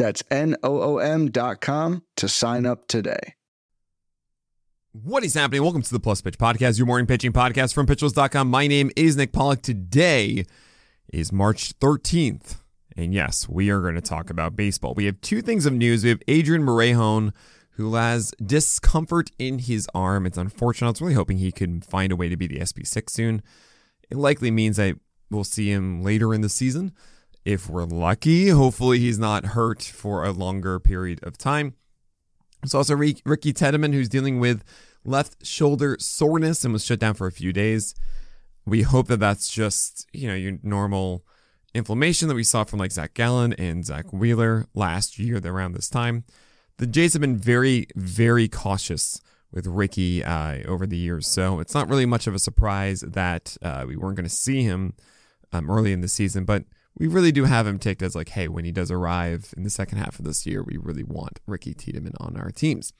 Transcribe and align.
That's 0.00 0.22
n 0.30 0.56
o 0.62 0.80
o 0.80 0.96
m 0.96 1.30
dot 1.30 1.60
com 1.60 2.02
to 2.16 2.26
sign 2.26 2.64
up 2.64 2.88
today. 2.88 3.34
What 4.92 5.24
is 5.24 5.34
happening? 5.34 5.62
Welcome 5.62 5.82
to 5.82 5.92
the 5.92 6.00
Plus 6.00 6.22
Pitch 6.22 6.38
Podcast, 6.38 6.78
your 6.78 6.86
morning 6.86 7.06
pitching 7.06 7.34
podcast 7.34 7.74
from 7.74 7.86
PitcherList.com. 7.86 8.48
My 8.48 8.66
name 8.66 8.90
is 8.96 9.18
Nick 9.18 9.32
Pollack. 9.32 9.60
Today 9.60 10.46
is 11.12 11.32
March 11.32 11.78
13th. 11.80 12.56
And 12.96 13.12
yes, 13.12 13.46
we 13.46 13.68
are 13.68 13.82
going 13.82 13.94
to 13.94 14.00
talk 14.00 14.30
about 14.30 14.56
baseball. 14.56 14.94
We 14.94 15.04
have 15.04 15.20
two 15.20 15.42
things 15.42 15.66
of 15.66 15.74
news. 15.74 16.02
We 16.02 16.08
have 16.08 16.22
Adrian 16.26 16.62
Morejon, 16.62 17.34
who 17.72 17.94
has 17.94 18.32
discomfort 18.42 19.30
in 19.38 19.58
his 19.58 19.86
arm. 19.94 20.24
It's 20.24 20.38
unfortunate. 20.38 20.88
I 20.88 20.90
was 20.92 21.02
really 21.02 21.14
hoping 21.14 21.36
he 21.36 21.52
could 21.52 21.84
find 21.84 22.10
a 22.10 22.16
way 22.16 22.30
to 22.30 22.38
be 22.38 22.46
the 22.46 22.60
SP6 22.60 23.10
soon. 23.10 23.42
It 24.10 24.16
likely 24.16 24.50
means 24.50 24.78
that 24.78 24.96
we'll 25.30 25.44
see 25.44 25.70
him 25.70 26.02
later 26.02 26.32
in 26.32 26.40
the 26.40 26.48
season. 26.48 26.94
If 27.44 27.70
we're 27.70 27.84
lucky, 27.84 28.48
hopefully 28.48 28.98
he's 28.98 29.18
not 29.18 29.46
hurt 29.46 29.82
for 29.82 30.24
a 30.24 30.32
longer 30.32 30.78
period 30.78 31.20
of 31.22 31.38
time. 31.38 31.74
It's 32.62 32.74
also 32.74 32.94
Ricky 32.94 33.52
Tiedemann, 33.52 33.94
who's 33.94 34.08
dealing 34.08 34.38
with 34.38 34.62
left 35.04 35.46
shoulder 35.46 35.96
soreness 35.98 36.64
and 36.64 36.72
was 36.72 36.84
shut 36.84 36.98
down 36.98 37.14
for 37.14 37.26
a 37.26 37.32
few 37.32 37.52
days. 37.52 37.94
We 38.66 38.82
hope 38.82 39.08
that 39.08 39.20
that's 39.20 39.50
just, 39.50 40.06
you 40.12 40.28
know, 40.28 40.34
your 40.34 40.58
normal 40.62 41.24
inflammation 41.74 42.28
that 42.28 42.34
we 42.34 42.44
saw 42.44 42.64
from 42.64 42.78
like 42.78 42.92
Zac 42.92 43.14
Gallen 43.14 43.54
and 43.54 43.84
Zack 43.86 44.12
Wheeler 44.12 44.66
last 44.74 45.18
year 45.18 45.40
around 45.42 45.72
this 45.72 45.88
time. 45.88 46.24
The 46.76 46.86
Jays 46.86 47.14
have 47.14 47.20
been 47.20 47.38
very, 47.38 47.86
very 47.96 48.48
cautious 48.48 49.20
with 49.52 49.66
Ricky 49.66 50.22
uh, 50.22 50.58
over 50.66 50.86
the 50.86 50.96
years, 50.96 51.26
so 51.26 51.60
it's 51.60 51.74
not 51.74 51.88
really 51.88 52.06
much 52.06 52.26
of 52.26 52.34
a 52.34 52.38
surprise 52.38 53.00
that 53.00 53.56
uh, 53.62 53.84
we 53.86 53.96
weren't 53.96 54.16
going 54.16 54.28
to 54.28 54.34
see 54.34 54.62
him 54.62 54.94
um, 55.52 55.70
early 55.70 55.92
in 55.92 56.00
the 56.00 56.08
season, 56.08 56.44
but 56.44 56.64
we 56.98 57.06
really 57.06 57.32
do 57.32 57.44
have 57.44 57.66
him 57.66 57.78
ticked 57.78 58.02
as 58.02 58.14
like, 58.14 58.30
hey, 58.30 58.48
when 58.48 58.64
he 58.64 58.72
does 58.72 58.90
arrive 58.90 59.54
in 59.56 59.62
the 59.62 59.70
second 59.70 59.98
half 59.98 60.18
of 60.18 60.24
this 60.24 60.46
year, 60.46 60.62
we 60.62 60.76
really 60.76 61.04
want 61.04 61.40
Ricky 61.46 61.74
Tiedemann 61.74 62.14
on 62.20 62.36
our 62.36 62.50
teams. 62.50 62.92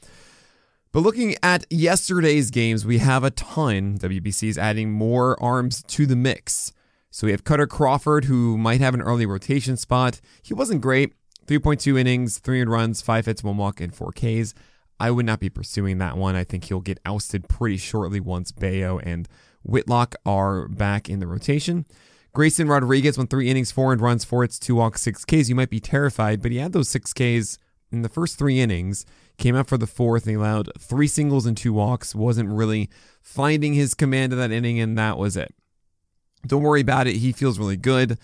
But 0.93 1.01
looking 1.01 1.37
at 1.43 1.67
yesterday's 1.71 2.51
games, 2.51 2.85
we 2.85 2.99
have 2.99 3.23
a 3.23 3.31
ton. 3.31 3.99
WBC 3.99 4.49
is 4.49 4.59
adding 4.59 4.91
more 4.91 5.41
arms 5.43 5.83
to 5.85 6.07
the 6.07 6.17
mix. 6.17 6.73
So 7.11 7.27
we 7.27 7.33
have 7.33 7.45
Kutter 7.45 7.69
Crawford, 7.69 8.25
who 8.25 8.57
might 8.57 8.81
have 8.81 8.95
an 8.95 9.03
early 9.03 9.27
rotation 9.27 9.77
spot. 9.77 10.21
He 10.43 10.55
wasn't 10.55 10.81
great. 10.81 11.15
3.2 11.47 11.99
innings, 11.99 12.39
300 12.39 12.71
runs, 12.71 13.03
5 13.03 13.27
hits, 13.27 13.43
1 13.43 13.57
walk, 13.57 13.81
and 13.81 13.95
4 13.95 14.13
Ks. 14.13 14.55
I 15.01 15.11
would 15.11 15.27
not 15.27 15.41
be 15.41 15.49
pursuing 15.49 15.99
that 15.99 16.17
one. 16.17 16.37
I 16.37 16.45
think 16.45 16.65
he'll 16.65 16.81
get 16.81 17.01
ousted 17.05 17.49
pretty 17.49 17.77
shortly 17.77 18.21
once 18.21 18.53
Bello 18.53 18.99
and 18.99 19.29
Whitlock 19.63 20.15
are 20.25 20.69
back 20.69 21.09
in 21.09 21.21
the 21.21 21.27
rotation. 21.27 21.87
Grayson 22.33 22.69
Rodriguez 22.69 23.19
went 23.19 23.31
three 23.31 23.49
innings, 23.49 23.73
four 23.73 23.93
and 23.93 24.01
runs, 24.01 24.25
four 24.25 24.43
hits, 24.43 24.59
two 24.59 24.77
walks, 24.77 25.03
six 25.03 25.25
Ks. 25.25 25.49
You 25.49 25.55
might 25.55 25.71
be 25.71 25.81
terrified, 25.81 26.41
but 26.41 26.53
he 26.53 26.59
had 26.59 26.73
those 26.73 26.89
six 26.89 27.13
Ks 27.13 27.59
in 27.91 28.03
the 28.03 28.09
first 28.09 28.39
three 28.39 28.61
innings. 28.61 29.05
Came 29.37 29.57
out 29.57 29.69
for 29.69 29.79
the 29.79 29.87
fourth 29.87 30.25
and 30.25 30.31
he 30.31 30.37
allowed 30.37 30.71
three 30.79 31.07
singles 31.07 31.47
and 31.47 31.57
two 31.57 31.73
walks. 31.73 32.15
Wasn't 32.15 32.49
really 32.49 32.89
finding 33.23 33.75
his 33.75 33.95
command 33.95 34.33
of 34.33 34.39
that 34.39 34.53
inning, 34.53 34.79
and 34.79 34.97
that 34.99 35.19
was 35.19 35.37
it. 35.37 35.55
Don't 36.47 36.63
worry 36.63 36.83
about 36.83 37.07
it. 37.07 37.17
He 37.17 37.33
feels 37.33 37.59
really 37.59 37.77
good. 37.77 38.19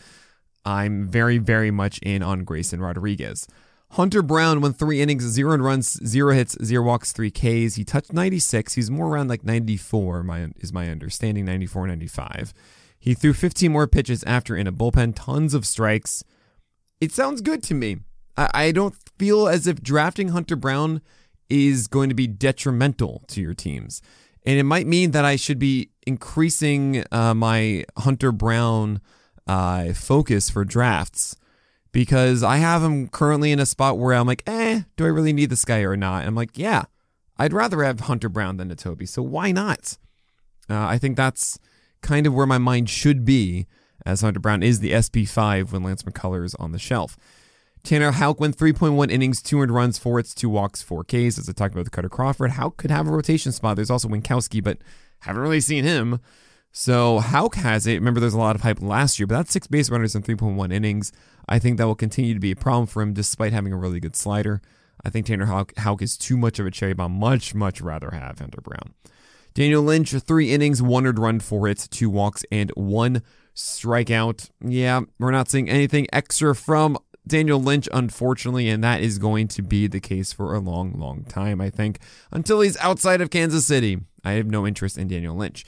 I'm 0.64 1.08
very, 1.08 1.38
very 1.38 1.70
much 1.70 1.98
in 1.98 2.22
on 2.22 2.44
Grayson 2.44 2.80
Rodriguez. 2.80 3.46
Hunter 3.92 4.20
Brown 4.20 4.60
went 4.60 4.78
three 4.78 5.00
innings, 5.00 5.22
zero 5.22 5.56
runs, 5.56 6.04
zero 6.06 6.34
hits, 6.34 6.56
zero 6.64 6.84
walks, 6.84 7.12
three 7.12 7.30
Ks. 7.30 7.76
He 7.76 7.84
touched 7.84 8.12
96. 8.12 8.74
He's 8.74 8.90
more 8.90 9.08
around 9.08 9.28
like 9.28 9.44
94, 9.44 10.22
my, 10.24 10.48
is 10.58 10.72
my 10.72 10.88
understanding, 10.88 11.44
94, 11.44 11.86
95. 11.86 12.52
He 12.98 13.14
threw 13.14 13.32
15 13.32 13.70
more 13.70 13.86
pitches 13.86 14.24
after 14.24 14.56
in 14.56 14.66
a 14.66 14.72
bullpen, 14.72 15.14
tons 15.14 15.54
of 15.54 15.66
strikes. 15.66 16.24
It 17.00 17.12
sounds 17.12 17.40
good 17.40 17.62
to 17.64 17.74
me. 17.74 17.98
I, 18.36 18.50
I 18.54 18.72
don't 18.72 18.94
feel 19.18 19.48
as 19.48 19.66
if 19.66 19.82
drafting 19.82 20.28
Hunter 20.28 20.56
Brown 20.56 21.02
is 21.48 21.86
going 21.86 22.08
to 22.08 22.14
be 22.14 22.26
detrimental 22.26 23.22
to 23.28 23.40
your 23.40 23.54
teams. 23.54 24.02
And 24.44 24.58
it 24.58 24.64
might 24.64 24.86
mean 24.86 25.10
that 25.10 25.24
I 25.24 25.36
should 25.36 25.58
be 25.58 25.90
increasing 26.06 27.04
uh, 27.10 27.34
my 27.34 27.84
Hunter 27.98 28.32
Brown 28.32 29.00
uh, 29.46 29.92
focus 29.92 30.50
for 30.50 30.64
drafts 30.64 31.36
because 31.92 32.42
I 32.42 32.58
have 32.58 32.82
him 32.82 33.08
currently 33.08 33.52
in 33.52 33.58
a 33.58 33.66
spot 33.66 33.98
where 33.98 34.14
I'm 34.14 34.26
like, 34.26 34.42
eh, 34.46 34.82
do 34.96 35.04
I 35.04 35.08
really 35.08 35.32
need 35.32 35.50
this 35.50 35.64
guy 35.64 35.80
or 35.80 35.96
not? 35.96 36.20
And 36.20 36.28
I'm 36.28 36.34
like, 36.34 36.56
yeah, 36.58 36.84
I'd 37.38 37.52
rather 37.52 37.82
have 37.82 38.00
Hunter 38.00 38.28
Brown 38.28 38.56
than 38.56 38.70
a 38.70 38.76
Toby, 38.76 39.06
so 39.06 39.22
why 39.22 39.52
not? 39.52 39.96
Uh, 40.68 40.86
I 40.86 40.98
think 40.98 41.16
that's 41.16 41.58
kind 42.02 42.26
of 42.26 42.34
where 42.34 42.46
my 42.46 42.58
mind 42.58 42.90
should 42.90 43.24
be, 43.24 43.66
as 44.04 44.20
Hunter 44.20 44.40
Brown 44.40 44.62
is 44.62 44.80
the 44.80 44.92
SP5 44.92 45.72
when 45.72 45.82
Lance 45.82 46.02
McCullers 46.04 46.54
on 46.58 46.72
the 46.72 46.78
shelf. 46.78 47.16
Tanner 47.82 48.10
Houck 48.12 48.40
went 48.40 48.56
3.1 48.56 49.10
innings, 49.10 49.40
200 49.40 49.72
runs, 49.72 49.96
4 49.98 50.18
hits, 50.18 50.34
2 50.34 50.48
walks, 50.48 50.82
4 50.82 51.04
Ks. 51.04 51.38
As 51.38 51.48
I 51.48 51.52
talked 51.52 51.72
about 51.72 51.84
with 51.84 51.92
Kutter 51.92 52.10
Crawford, 52.10 52.52
Houck 52.52 52.76
could 52.76 52.90
have 52.90 53.06
a 53.06 53.12
rotation 53.12 53.52
spot. 53.52 53.76
There's 53.76 53.90
also 53.90 54.08
Winkowski, 54.08 54.62
but 54.62 54.78
haven't 55.20 55.42
really 55.42 55.60
seen 55.60 55.84
him. 55.84 56.20
So 56.72 57.20
Houck 57.20 57.54
has 57.54 57.86
it. 57.86 57.94
Remember, 57.94 58.18
there's 58.20 58.34
a 58.34 58.38
lot 58.38 58.56
of 58.56 58.62
hype 58.62 58.82
last 58.82 59.18
year, 59.18 59.26
but 59.26 59.36
that's 59.36 59.52
six 59.52 59.66
base 59.66 59.88
runners 59.88 60.14
in 60.14 60.22
3.1 60.22 60.72
innings. 60.72 61.12
I 61.48 61.58
think 61.58 61.78
that 61.78 61.86
will 61.86 61.94
continue 61.94 62.34
to 62.34 62.40
be 62.40 62.50
a 62.50 62.56
problem 62.56 62.86
for 62.86 63.02
him 63.02 63.14
despite 63.14 63.52
having 63.52 63.72
a 63.72 63.76
really 63.76 64.00
good 64.00 64.16
slider. 64.16 64.60
I 65.04 65.10
think 65.10 65.26
Tanner 65.26 65.46
Houck, 65.46 65.72
Houck 65.78 66.02
is 66.02 66.16
too 66.16 66.36
much 66.36 66.58
of 66.58 66.66
a 66.66 66.70
cherry 66.70 66.92
bomb. 66.92 67.12
Much, 67.12 67.54
much 67.54 67.80
rather 67.80 68.10
have 68.10 68.40
Hunter 68.40 68.60
Brown. 68.60 68.94
Daniel 69.56 69.82
Lynch, 69.82 70.10
three 70.10 70.52
innings, 70.52 70.82
one 70.82 71.06
earned 71.06 71.18
run, 71.18 71.40
four 71.40 71.66
hits, 71.66 71.88
two 71.88 72.10
walks, 72.10 72.44
and 72.52 72.70
one 72.76 73.22
strikeout. 73.54 74.50
Yeah, 74.60 75.00
we're 75.18 75.30
not 75.30 75.48
seeing 75.48 75.70
anything 75.70 76.06
extra 76.12 76.54
from 76.54 76.98
Daniel 77.26 77.58
Lynch, 77.58 77.88
unfortunately, 77.90 78.68
and 78.68 78.84
that 78.84 79.00
is 79.00 79.16
going 79.16 79.48
to 79.48 79.62
be 79.62 79.86
the 79.86 79.98
case 79.98 80.30
for 80.30 80.54
a 80.54 80.58
long, 80.58 80.92
long 80.98 81.24
time, 81.24 81.62
I 81.62 81.70
think, 81.70 82.00
until 82.30 82.60
he's 82.60 82.76
outside 82.76 83.22
of 83.22 83.30
Kansas 83.30 83.64
City. 83.64 84.00
I 84.22 84.32
have 84.32 84.44
no 84.44 84.66
interest 84.66 84.98
in 84.98 85.08
Daniel 85.08 85.34
Lynch. 85.34 85.64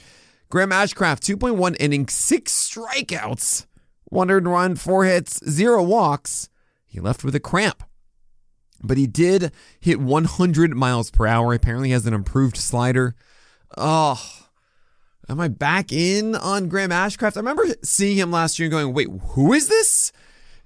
Graham 0.49 0.69
Ashcraft, 0.69 1.21
2.1 1.21 1.75
innings, 1.79 2.13
six 2.13 2.53
strikeouts, 2.53 3.65
one 4.03 4.29
earned 4.29 4.47
run, 4.47 4.75
four 4.75 5.05
hits, 5.05 5.39
zero 5.49 5.81
walks. 5.81 6.47
He 6.85 6.99
left 6.99 7.23
with 7.23 7.33
a 7.33 7.39
cramp. 7.39 7.81
But 8.83 8.97
he 8.97 9.07
did 9.07 9.51
hit 9.79 9.99
100 9.99 10.75
miles 10.75 11.09
per 11.09 11.25
hour. 11.25 11.55
Apparently, 11.55 11.89
has 11.89 12.05
an 12.05 12.13
improved 12.13 12.55
slider. 12.55 13.15
Oh, 13.77 14.21
am 15.29 15.39
I 15.39 15.47
back 15.47 15.91
in 15.91 16.35
on 16.35 16.67
Graham 16.67 16.89
Ashcraft? 16.89 17.37
I 17.37 17.39
remember 17.39 17.65
seeing 17.83 18.17
him 18.17 18.31
last 18.31 18.59
year 18.59 18.65
and 18.65 18.71
going, 18.71 18.93
wait, 18.93 19.07
who 19.29 19.53
is 19.53 19.67
this? 19.67 20.11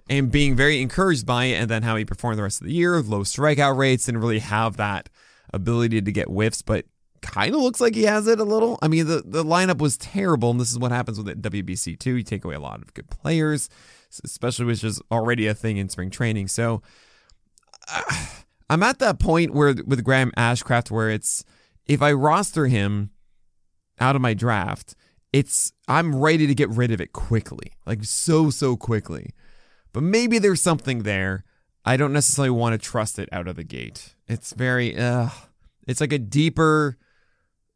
And 0.09 0.31
being 0.31 0.55
very 0.55 0.81
encouraged 0.81 1.25
by 1.25 1.45
it, 1.45 1.55
and 1.55 1.69
then 1.69 1.83
how 1.83 1.95
he 1.95 2.03
performed 2.03 2.37
the 2.37 2.43
rest 2.43 2.61
of 2.61 2.67
the 2.67 2.73
year, 2.73 3.01
low 3.01 3.21
strikeout 3.21 3.77
rates, 3.77 4.05
didn't 4.05 4.21
really 4.21 4.39
have 4.39 4.77
that 4.77 5.09
ability 5.53 6.01
to 6.01 6.11
get 6.11 6.27
whiffs, 6.27 6.61
but 6.61 6.85
kind 7.21 7.55
of 7.55 7.61
looks 7.61 7.79
like 7.79 7.95
he 7.95 8.03
has 8.03 8.27
it 8.27 8.39
a 8.39 8.43
little. 8.43 8.77
I 8.81 8.89
mean, 8.89 9.07
the, 9.07 9.23
the 9.25 9.43
lineup 9.43 9.77
was 9.79 9.97
terrible, 9.97 10.51
and 10.51 10.59
this 10.59 10.71
is 10.71 10.77
what 10.77 10.91
happens 10.91 11.17
with 11.17 11.41
WBC 11.41 11.97
too. 11.97 12.17
You 12.17 12.23
take 12.23 12.43
away 12.43 12.55
a 12.55 12.59
lot 12.59 12.81
of 12.81 12.93
good 12.93 13.09
players, 13.09 13.69
especially 14.23 14.65
which 14.65 14.83
is 14.83 15.01
already 15.09 15.47
a 15.47 15.53
thing 15.53 15.77
in 15.77 15.89
spring 15.89 16.09
training. 16.09 16.49
So 16.49 16.81
uh, 17.89 18.25
I'm 18.69 18.83
at 18.83 18.99
that 18.99 19.19
point 19.19 19.53
where 19.53 19.73
with 19.85 20.03
Graham 20.03 20.31
Ashcraft 20.37 20.91
where 20.91 21.09
it's 21.09 21.45
if 21.85 22.01
I 22.01 22.11
roster 22.11 22.67
him 22.67 23.11
out 23.99 24.15
of 24.15 24.21
my 24.21 24.33
draft, 24.33 24.95
it's 25.31 25.73
I'm 25.87 26.15
ready 26.15 26.47
to 26.47 26.55
get 26.55 26.69
rid 26.69 26.91
of 26.91 27.01
it 27.01 27.13
quickly, 27.13 27.73
like 27.85 28.03
so 28.03 28.49
so 28.49 28.75
quickly. 28.75 29.31
But 29.91 30.03
maybe 30.03 30.39
there's 30.39 30.61
something 30.61 31.03
there. 31.03 31.43
I 31.85 31.97
don't 31.97 32.13
necessarily 32.13 32.51
want 32.51 32.73
to 32.73 32.89
trust 32.89 33.19
it 33.19 33.29
out 33.31 33.47
of 33.47 33.55
the 33.55 33.63
gate. 33.63 34.15
It's 34.27 34.53
very 34.53 34.97
uh 34.97 35.29
it's 35.87 36.01
like 36.01 36.13
a 36.13 36.19
deeper 36.19 36.97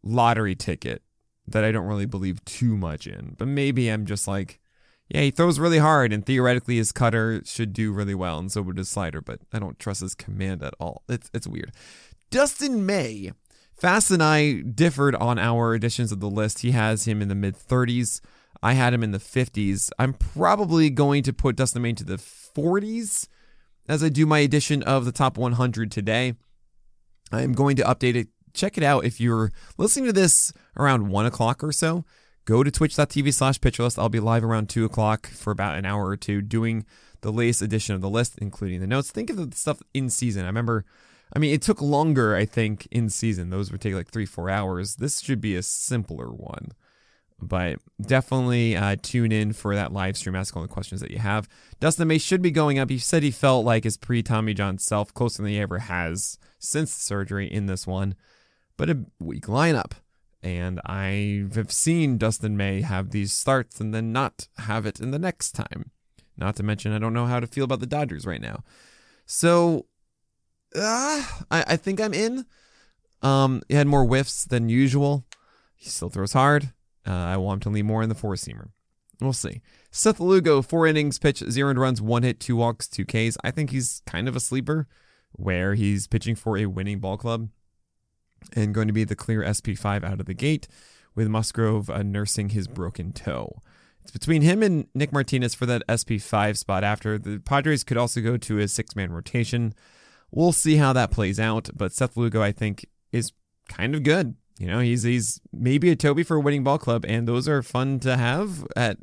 lottery 0.03 0.55
ticket 0.55 1.01
that 1.47 1.63
I 1.63 1.71
don't 1.71 1.87
really 1.87 2.05
believe 2.05 2.43
too 2.45 2.77
much 2.77 3.07
in. 3.07 3.35
But 3.37 3.47
maybe 3.47 3.89
I'm 3.89 4.05
just 4.05 4.27
like, 4.27 4.59
yeah, 5.09 5.21
he 5.21 5.31
throws 5.31 5.59
really 5.59 5.77
hard, 5.77 6.11
and 6.11 6.25
theoretically 6.25 6.77
his 6.77 6.91
cutter 6.91 7.41
should 7.45 7.71
do 7.71 7.93
really 7.93 8.15
well, 8.15 8.37
and 8.39 8.51
so 8.51 8.61
would 8.61 8.77
his 8.77 8.89
slider. 8.89 9.21
But 9.21 9.39
I 9.53 9.59
don't 9.59 9.79
trust 9.79 10.01
his 10.01 10.15
command 10.15 10.61
at 10.63 10.73
all. 10.79 11.03
It's 11.07 11.29
it's 11.33 11.47
weird. 11.47 11.71
Dustin 12.29 12.85
May 12.85 13.31
Fast 13.77 14.09
and 14.09 14.23
I 14.23 14.61
differed 14.61 15.13
on 15.15 15.37
our 15.37 15.75
editions 15.75 16.11
of 16.11 16.19
the 16.19 16.29
list. 16.29 16.59
He 16.59 16.71
has 16.71 17.05
him 17.05 17.21
in 17.21 17.27
the 17.27 17.35
mid 17.35 17.55
30s. 17.55 18.21
I 18.63 18.73
had 18.73 18.91
him 18.91 19.03
in 19.03 19.11
the 19.11 19.19
50s. 19.19 19.91
I'm 19.99 20.13
probably 20.13 20.89
going 20.89 21.21
to 21.23 21.33
put 21.33 21.55
Dustin 21.55 21.83
May 21.83 21.93
to 21.93 22.03
the 22.03 22.15
40s 22.15 23.27
as 23.87 24.03
I 24.03 24.09
do 24.09 24.25
my 24.25 24.39
edition 24.39 24.81
of 24.81 25.05
the 25.05 25.11
top 25.11 25.37
100 25.37 25.91
today. 25.91 26.33
I'm 27.31 27.53
going 27.53 27.75
to 27.75 27.83
update 27.83 28.15
it. 28.15 28.29
Check 28.55 28.79
it 28.79 28.83
out 28.83 29.05
if 29.05 29.21
you're 29.21 29.51
listening 29.77 30.05
to 30.05 30.13
this 30.13 30.51
around 30.75 31.09
one 31.09 31.27
o'clock 31.27 31.63
or 31.63 31.71
so. 31.71 32.03
Go 32.45 32.63
to 32.63 32.71
twitch.tv 32.71 33.31
slash 33.31 33.59
pitcherlist. 33.59 33.99
I'll 33.99 34.09
be 34.09 34.19
live 34.19 34.43
around 34.43 34.69
two 34.69 34.85
o'clock 34.85 35.27
for 35.27 35.51
about 35.51 35.77
an 35.77 35.85
hour 35.85 36.07
or 36.07 36.17
two 36.17 36.41
doing 36.41 36.83
the 37.21 37.31
latest 37.31 37.61
edition 37.61 37.93
of 37.93 38.01
the 38.01 38.09
list, 38.09 38.39
including 38.39 38.79
the 38.79 38.87
notes. 38.87 39.11
Think 39.11 39.29
of 39.29 39.35
the 39.35 39.55
stuff 39.55 39.83
in 39.93 40.09
season. 40.09 40.45
I 40.45 40.47
remember, 40.47 40.85
I 41.35 41.39
mean, 41.39 41.53
it 41.53 41.61
took 41.61 41.81
longer, 41.81 42.35
I 42.35 42.45
think, 42.45 42.87
in 42.91 43.09
season. 43.09 43.49
Those 43.49 43.71
would 43.71 43.81
take 43.81 43.93
like 43.93 44.09
three, 44.09 44.25
four 44.25 44.49
hours. 44.49 44.95
This 44.95 45.19
should 45.19 45.41
be 45.41 45.55
a 45.55 45.61
simpler 45.61 46.27
one. 46.27 46.69
But 47.39 47.79
definitely 48.01 48.75
uh, 48.75 48.95
tune 49.01 49.31
in 49.31 49.53
for 49.53 49.75
that 49.75 49.93
live 49.93 50.17
stream. 50.17 50.35
Ask 50.35 50.55
all 50.55 50.63
the 50.63 50.67
questions 50.67 51.01
that 51.01 51.11
you 51.11 51.19
have. 51.19 51.47
Dustin 51.79 52.07
May 52.07 52.17
should 52.17 52.41
be 52.41 52.49
going 52.49 52.79
up. 52.79 52.89
He 52.89 52.97
said 52.97 53.21
he 53.21 53.31
felt 53.31 53.65
like 53.65 53.83
his 53.83 53.97
pre 53.97 54.23
Tommy 54.23 54.53
John 54.53 54.79
self, 54.79 55.13
closer 55.13 55.43
than 55.43 55.51
he 55.51 55.59
ever 55.59 55.79
has 55.79 56.39
since 56.57 56.91
surgery 56.91 57.51
in 57.51 57.67
this 57.67 57.85
one. 57.85 58.15
But 58.75 58.89
a 58.89 59.05
weak 59.19 59.45
lineup. 59.45 59.93
And 60.41 60.79
I 60.85 61.47
have 61.53 61.71
seen 61.71 62.17
Dustin 62.17 62.57
May 62.57 62.81
have 62.81 63.11
these 63.11 63.33
starts 63.33 63.79
and 63.79 63.93
then 63.93 64.11
not 64.11 64.47
have 64.59 64.85
it 64.85 64.99
in 64.99 65.11
the 65.11 65.19
next 65.19 65.51
time. 65.51 65.91
Not 66.37 66.55
to 66.57 66.63
mention, 66.63 66.91
I 66.91 66.99
don't 66.99 67.13
know 67.13 67.25
how 67.25 67.39
to 67.39 67.47
feel 67.47 67.65
about 67.65 67.79
the 67.79 67.87
Dodgers 67.87 68.25
right 68.25 68.41
now. 68.41 68.63
So, 69.25 69.87
uh, 70.75 71.23
I, 71.51 71.63
I 71.67 71.75
think 71.77 71.99
I'm 71.99 72.13
in. 72.13 72.45
Um, 73.21 73.61
he 73.67 73.75
had 73.75 73.87
more 73.87 74.05
whiffs 74.05 74.45
than 74.45 74.69
usual. 74.69 75.25
He 75.75 75.89
still 75.89 76.09
throws 76.09 76.33
hard. 76.33 76.71
Uh, 77.05 77.11
I 77.11 77.37
want 77.37 77.57
him 77.65 77.71
to 77.71 77.75
lean 77.75 77.85
more 77.85 78.03
in 78.03 78.09
the 78.09 78.15
four 78.15 78.33
seamer. 78.33 78.69
We'll 79.19 79.33
see. 79.33 79.61
Seth 79.91 80.19
Lugo, 80.19 80.61
four 80.61 80.85
innings, 80.85 81.17
pitch, 81.17 81.39
zero 81.49 81.73
runs, 81.73 82.01
one 82.01 82.23
hit, 82.23 82.39
two 82.39 82.55
walks, 82.55 82.87
two 82.87 83.05
Ks. 83.05 83.37
I 83.43 83.51
think 83.51 83.71
he's 83.71 84.01
kind 84.05 84.27
of 84.27 84.35
a 84.35 84.39
sleeper 84.39 84.87
where 85.31 85.73
he's 85.73 86.07
pitching 86.07 86.35
for 86.35 86.57
a 86.57 86.67
winning 86.67 86.99
ball 86.99 87.17
club 87.17 87.49
and 88.55 88.73
going 88.73 88.87
to 88.87 88.93
be 88.93 89.03
the 89.03 89.15
clear 89.15 89.41
SP5 89.41 90.03
out 90.03 90.19
of 90.19 90.25
the 90.25 90.33
gate 90.33 90.67
with 91.15 91.27
Musgrove 91.27 91.89
uh, 91.89 92.03
nursing 92.03 92.49
his 92.49 92.67
broken 92.67 93.11
toe. 93.11 93.61
It's 94.03 94.11
between 94.11 94.41
him 94.41 94.61
and 94.63 94.87
Nick 94.93 95.11
Martinez 95.11 95.53
for 95.55 95.65
that 95.65 95.85
SP5 95.87 96.57
spot 96.57 96.83
after. 96.83 97.17
The 97.17 97.39
Padres 97.39 97.83
could 97.83 97.97
also 97.97 98.21
go 98.21 98.37
to 98.37 98.59
a 98.59 98.67
six 98.67 98.95
man 98.95 99.11
rotation. 99.11 99.73
We'll 100.31 100.51
see 100.51 100.75
how 100.75 100.93
that 100.93 101.11
plays 101.11 101.39
out, 101.39 101.69
but 101.75 101.93
Seth 101.93 102.17
Lugo, 102.17 102.41
I 102.41 102.51
think, 102.51 102.85
is 103.11 103.31
kind 103.69 103.95
of 103.95 104.03
good. 104.03 104.35
You 104.59 104.67
know, 104.67 104.79
he's 104.79 105.03
he's 105.03 105.39
maybe 105.53 105.89
a 105.89 105.95
Toby 105.95 106.23
for 106.23 106.37
a 106.37 106.39
winning 106.39 106.63
ball 106.63 106.77
club, 106.77 107.05
and 107.07 107.27
those 107.27 107.47
are 107.47 107.61
fun 107.61 107.99
to 107.99 108.17
have 108.17 108.65
at 108.75 108.97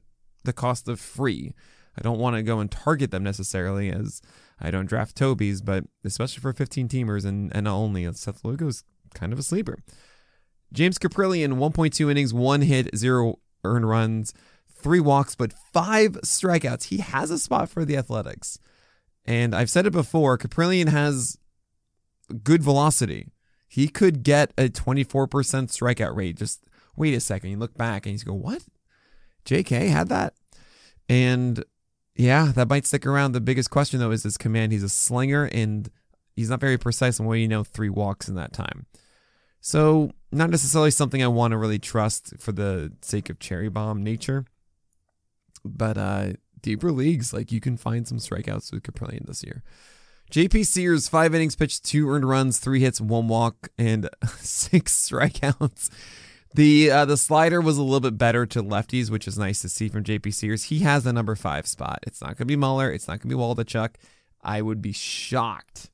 the 0.44 0.52
cost 0.52 0.88
of 0.88 1.00
free. 1.00 1.54
I 1.96 2.02
don't 2.02 2.18
want 2.18 2.36
to 2.36 2.42
go 2.42 2.58
and 2.58 2.70
target 2.70 3.10
them 3.10 3.22
necessarily 3.22 3.90
as 3.90 4.20
I 4.60 4.70
don't 4.70 4.86
draft 4.86 5.16
Toby's, 5.16 5.62
but 5.62 5.84
especially 6.04 6.40
for 6.40 6.52
15 6.52 6.88
teamers 6.88 7.24
and, 7.24 7.54
and 7.54 7.68
only 7.68 8.10
Seth 8.12 8.44
Lugo's 8.44 8.84
kind 9.14 9.32
of 9.32 9.38
a 9.38 9.42
sleeper. 9.42 9.78
James 10.72 10.98
Kaprielian, 10.98 11.54
1.2 11.54 12.10
innings, 12.10 12.34
one 12.34 12.62
hit, 12.62 12.94
zero 12.96 13.38
earned 13.62 13.88
runs, 13.88 14.34
three 14.68 15.00
walks, 15.00 15.36
but 15.36 15.52
five 15.52 16.12
strikeouts. 16.22 16.84
He 16.84 16.98
has 16.98 17.30
a 17.30 17.38
spot 17.38 17.68
for 17.68 17.84
the 17.84 17.96
Athletics. 17.96 18.58
And 19.26 19.54
I've 19.54 19.70
said 19.70 19.86
it 19.86 19.92
before, 19.92 20.36
Kaprielian 20.36 20.88
has 20.88 21.38
good 22.42 22.62
velocity 22.62 23.32
he 23.74 23.88
could 23.88 24.22
get 24.22 24.52
a 24.56 24.68
24% 24.68 25.26
strikeout 25.28 26.14
rate. 26.14 26.36
Just 26.36 26.62
wait 26.94 27.12
a 27.12 27.18
second. 27.18 27.50
You 27.50 27.56
look 27.56 27.76
back 27.76 28.06
and 28.06 28.16
you 28.16 28.24
go, 28.24 28.32
what? 28.32 28.62
JK 29.44 29.88
had 29.88 30.08
that? 30.10 30.34
And 31.08 31.64
yeah, 32.14 32.52
that 32.54 32.68
might 32.68 32.86
stick 32.86 33.04
around. 33.04 33.32
The 33.32 33.40
biggest 33.40 33.70
question, 33.70 33.98
though, 33.98 34.12
is 34.12 34.22
his 34.22 34.38
command. 34.38 34.70
He's 34.70 34.84
a 34.84 34.88
slinger 34.88 35.46
and 35.50 35.90
he's 36.36 36.50
not 36.50 36.60
very 36.60 36.78
precise 36.78 37.18
on 37.18 37.26
what 37.26 37.40
you 37.40 37.48
know 37.48 37.64
three 37.64 37.88
walks 37.88 38.28
in 38.28 38.36
that 38.36 38.52
time. 38.52 38.86
So, 39.60 40.12
not 40.30 40.50
necessarily 40.50 40.92
something 40.92 41.20
I 41.20 41.26
want 41.26 41.50
to 41.50 41.58
really 41.58 41.80
trust 41.80 42.34
for 42.38 42.52
the 42.52 42.92
sake 43.00 43.28
of 43.28 43.40
cherry 43.40 43.70
bomb 43.70 44.04
nature. 44.04 44.44
But 45.64 45.98
uh 45.98 46.34
deeper 46.64 46.90
leagues, 46.90 47.32
like 47.32 47.52
you 47.52 47.60
can 47.60 47.76
find 47.76 48.08
some 48.08 48.18
strikeouts 48.18 48.72
with 48.72 48.82
Kaprielian 48.82 49.26
this 49.26 49.44
year. 49.44 49.62
JP 50.32 50.66
Sears, 50.66 51.08
five 51.08 51.34
innings 51.34 51.54
pitched, 51.54 51.84
two 51.84 52.10
earned 52.10 52.26
runs, 52.26 52.58
three 52.58 52.80
hits, 52.80 53.00
one 53.00 53.28
walk, 53.28 53.68
and 53.78 54.08
six 54.38 55.08
strikeouts. 55.08 55.90
The 56.54 56.90
uh, 56.90 57.04
the 57.04 57.16
slider 57.16 57.60
was 57.60 57.76
a 57.76 57.82
little 57.82 58.00
bit 58.00 58.16
better 58.16 58.46
to 58.46 58.62
lefties, 58.62 59.10
which 59.10 59.28
is 59.28 59.38
nice 59.38 59.60
to 59.62 59.68
see 59.68 59.88
from 59.88 60.04
JP 60.04 60.32
Sears. 60.32 60.64
He 60.64 60.80
has 60.80 61.04
the 61.04 61.12
number 61.12 61.36
five 61.36 61.66
spot. 61.66 61.98
It's 62.06 62.20
not 62.20 62.28
going 62.28 62.38
to 62.38 62.44
be 62.46 62.56
Muller. 62.56 62.90
It's 62.90 63.06
not 63.06 63.20
going 63.20 63.28
to 63.30 63.36
be 63.36 63.40
Waldichuk. 63.40 63.96
I 64.42 64.62
would 64.62 64.80
be 64.80 64.92
shocked, 64.92 65.90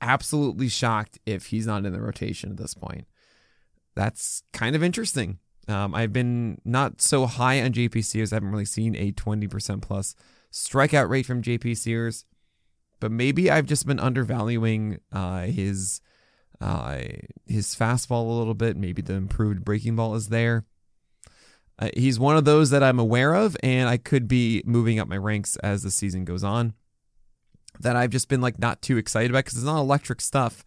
absolutely 0.00 0.68
shocked, 0.68 1.18
if 1.24 1.46
he's 1.46 1.66
not 1.66 1.86
in 1.86 1.92
the 1.92 2.00
rotation 2.00 2.50
at 2.50 2.56
this 2.56 2.74
point. 2.74 3.06
That's 3.94 4.42
kind 4.52 4.74
of 4.74 4.82
interesting. 4.82 5.38
Um, 5.68 5.94
I've 5.94 6.12
been 6.12 6.60
not 6.64 7.00
so 7.02 7.26
high 7.26 7.62
on 7.62 7.72
JP 7.72 8.04
Sears. 8.04 8.32
I 8.32 8.36
haven't 8.36 8.50
really 8.50 8.64
seen 8.64 8.96
a 8.96 9.12
20% 9.12 9.82
plus 9.82 10.14
strikeout 10.50 11.08
rate 11.08 11.26
from 11.26 11.42
JP 11.42 11.76
Sears 11.76 12.24
but 13.00 13.10
maybe 13.10 13.50
I've 13.50 13.66
just 13.66 13.86
been 13.86 14.00
undervaluing 14.00 15.00
uh, 15.12 15.42
his 15.42 16.00
uh, 16.60 16.98
his 17.46 17.74
fastball 17.74 18.26
a 18.26 18.38
little 18.38 18.54
bit. 18.54 18.76
Maybe 18.76 19.02
the 19.02 19.14
improved 19.14 19.64
breaking 19.64 19.96
ball 19.96 20.14
is 20.14 20.28
there. 20.28 20.64
Uh, 21.78 21.90
he's 21.96 22.18
one 22.18 22.36
of 22.36 22.44
those 22.44 22.70
that 22.70 22.82
I'm 22.82 22.98
aware 22.98 23.34
of, 23.34 23.56
and 23.62 23.88
I 23.88 23.96
could 23.96 24.26
be 24.26 24.62
moving 24.66 24.98
up 24.98 25.06
my 25.06 25.16
ranks 25.16 25.56
as 25.56 25.82
the 25.82 25.90
season 25.90 26.24
goes 26.24 26.42
on. 26.42 26.74
That 27.80 27.94
I've 27.94 28.10
just 28.10 28.28
been 28.28 28.40
like 28.40 28.58
not 28.58 28.82
too 28.82 28.96
excited 28.96 29.30
about 29.30 29.44
because 29.44 29.58
it's 29.58 29.66
not 29.66 29.78
electric 29.78 30.20
stuff. 30.20 30.64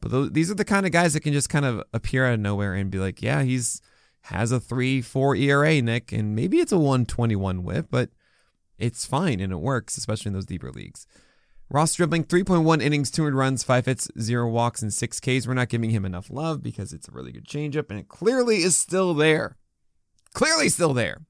But 0.00 0.10
those, 0.12 0.30
these 0.30 0.50
are 0.50 0.54
the 0.54 0.64
kind 0.64 0.86
of 0.86 0.92
guys 0.92 1.14
that 1.14 1.20
can 1.20 1.32
just 1.32 1.48
kind 1.48 1.64
of 1.64 1.82
appear 1.92 2.26
out 2.26 2.34
of 2.34 2.40
nowhere 2.40 2.74
and 2.74 2.90
be 2.90 2.98
like, 2.98 3.22
yeah, 3.22 3.42
he's 3.42 3.80
has 4.22 4.52
a 4.52 4.60
three 4.60 5.00
four 5.00 5.34
ERA, 5.36 5.80
Nick, 5.80 6.12
and 6.12 6.34
maybe 6.34 6.58
it's 6.58 6.72
a 6.72 6.78
one 6.78 7.06
twenty 7.06 7.36
one 7.36 7.64
whip, 7.64 7.86
but 7.90 8.10
it's 8.78 9.06
fine 9.06 9.40
and 9.40 9.52
it 9.52 9.56
works, 9.56 9.96
especially 9.96 10.30
in 10.30 10.34
those 10.34 10.46
deeper 10.46 10.70
leagues. 10.70 11.06
Ross 11.70 11.92
Stripling, 11.92 12.24
3.1 12.24 12.82
innings, 12.82 13.10
200 13.10 13.34
runs, 13.34 13.62
5 13.62 13.86
hits, 13.86 14.08
0 14.20 14.50
walks, 14.50 14.82
and 14.82 14.92
6 14.92 15.20
Ks. 15.20 15.46
We're 15.46 15.54
not 15.54 15.70
giving 15.70 15.88
him 15.88 16.04
enough 16.04 16.28
love 16.28 16.62
because 16.62 16.92
it's 16.92 17.08
a 17.08 17.12
really 17.12 17.32
good 17.32 17.46
changeup, 17.46 17.88
and 17.88 17.98
it 17.98 18.08
clearly 18.08 18.58
is 18.58 18.76
still 18.76 19.14
there. 19.14 19.56
Clearly 20.34 20.68
still 20.68 20.92
there. 20.92 21.22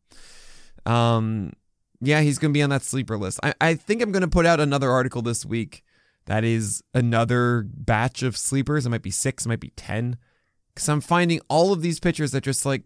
Um, 0.85 1.53
yeah, 2.00 2.23
he's 2.23 2.39
going 2.41 2.53
to 2.53 2.59
be 2.59 2.62
on 2.62 2.71
that 2.71 2.83
sleeper 2.83 3.17
list. 3.17 3.39
I, 3.44 3.55
I 3.61 3.75
think 3.75 4.03
I'm 4.03 4.11
going 4.11 4.23
to 4.23 4.29
put 4.29 4.44
out 4.44 4.59
another 4.59 4.91
article 4.91 5.23
this 5.23 5.47
week 5.47 5.85
that 6.27 6.43
is 6.43 6.83
another 6.93 7.65
batch 7.65 8.25
of 8.25 8.37
sleepers. 8.37 8.85
It 8.85 8.91
might 8.91 9.03
be 9.03 9.12
six, 9.12 9.44
it 9.44 9.49
might 9.49 9.61
be 9.61 9.73
10. 9.77 10.17
Because 10.74 10.88
I'm 10.88 11.00
finding 11.00 11.41
all 11.48 11.72
of 11.72 11.82
these 11.82 12.00
pitchers 12.00 12.32
that 12.32 12.44
just 12.44 12.64
like, 12.64 12.84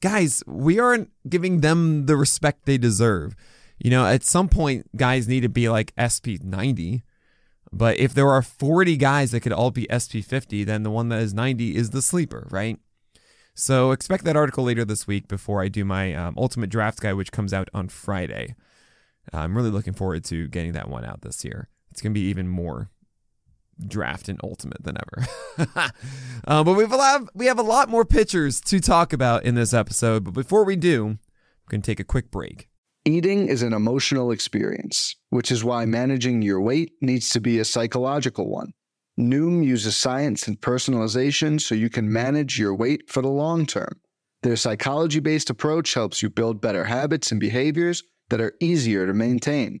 guys, 0.00 0.42
we 0.46 0.78
aren't 0.78 1.10
giving 1.28 1.60
them 1.60 2.06
the 2.06 2.16
respect 2.16 2.64
they 2.66 2.78
deserve. 2.78 3.34
You 3.78 3.90
know, 3.90 4.06
at 4.06 4.24
some 4.24 4.48
point, 4.48 4.96
guys 4.96 5.28
need 5.28 5.40
to 5.40 5.48
be 5.48 5.68
like 5.68 5.92
SP 5.96 6.40
90. 6.42 7.02
But 7.72 7.98
if 7.98 8.14
there 8.14 8.28
are 8.28 8.42
40 8.42 8.96
guys 8.96 9.32
that 9.32 9.40
could 9.40 9.52
all 9.52 9.70
be 9.70 9.88
SP 9.92 10.24
50, 10.24 10.64
then 10.64 10.82
the 10.82 10.90
one 10.90 11.08
that 11.08 11.20
is 11.20 11.34
90 11.34 11.76
is 11.76 11.90
the 11.90 12.02
sleeper, 12.02 12.46
right? 12.50 12.78
So 13.54 13.90
expect 13.90 14.24
that 14.24 14.36
article 14.36 14.64
later 14.64 14.84
this 14.84 15.06
week 15.06 15.28
before 15.28 15.62
I 15.62 15.68
do 15.68 15.84
my 15.84 16.14
um, 16.14 16.34
ultimate 16.36 16.70
draft 16.70 17.00
guide, 17.00 17.14
which 17.14 17.32
comes 17.32 17.52
out 17.52 17.68
on 17.72 17.88
Friday. 17.88 18.54
I'm 19.32 19.56
really 19.56 19.70
looking 19.70 19.94
forward 19.94 20.24
to 20.24 20.46
getting 20.48 20.72
that 20.72 20.88
one 20.88 21.04
out 21.04 21.22
this 21.22 21.44
year. 21.44 21.68
It's 21.90 22.02
going 22.02 22.12
to 22.12 22.20
be 22.20 22.26
even 22.26 22.48
more 22.48 22.90
draft 23.84 24.28
and 24.28 24.40
ultimate 24.42 24.82
than 24.82 24.96
ever. 24.96 25.68
uh, 26.46 26.64
but 26.64 26.74
we've 26.74 26.92
we 27.34 27.46
have 27.46 27.58
a 27.58 27.62
lot 27.62 27.88
more 27.88 28.04
pitchers 28.04 28.60
to 28.62 28.80
talk 28.80 29.12
about 29.12 29.44
in 29.44 29.54
this 29.54 29.74
episode. 29.74 30.24
But 30.24 30.34
before 30.34 30.64
we 30.64 30.76
do, 30.76 31.04
we're 31.04 31.70
going 31.70 31.82
to 31.82 31.90
take 31.90 32.00
a 32.00 32.04
quick 32.04 32.30
break. 32.30 32.68
Eating 33.04 33.48
is 33.48 33.62
an 33.62 33.72
emotional 33.72 34.32
experience, 34.32 35.14
which 35.30 35.52
is 35.52 35.62
why 35.62 35.84
managing 35.84 36.42
your 36.42 36.60
weight 36.60 36.92
needs 37.00 37.30
to 37.30 37.40
be 37.40 37.58
a 37.58 37.64
psychological 37.64 38.50
one. 38.50 38.72
Noom 39.18 39.64
uses 39.64 39.96
science 39.96 40.46
and 40.46 40.60
personalization 40.60 41.60
so 41.60 41.74
you 41.74 41.88
can 41.88 42.12
manage 42.12 42.58
your 42.58 42.74
weight 42.74 43.08
for 43.08 43.22
the 43.22 43.28
long 43.28 43.64
term. 43.64 44.00
Their 44.42 44.56
psychology 44.56 45.20
based 45.20 45.50
approach 45.50 45.94
helps 45.94 46.22
you 46.22 46.30
build 46.30 46.60
better 46.60 46.84
habits 46.84 47.30
and 47.30 47.40
behaviors 47.40 48.02
that 48.28 48.40
are 48.40 48.54
easier 48.60 49.06
to 49.06 49.14
maintain. 49.14 49.80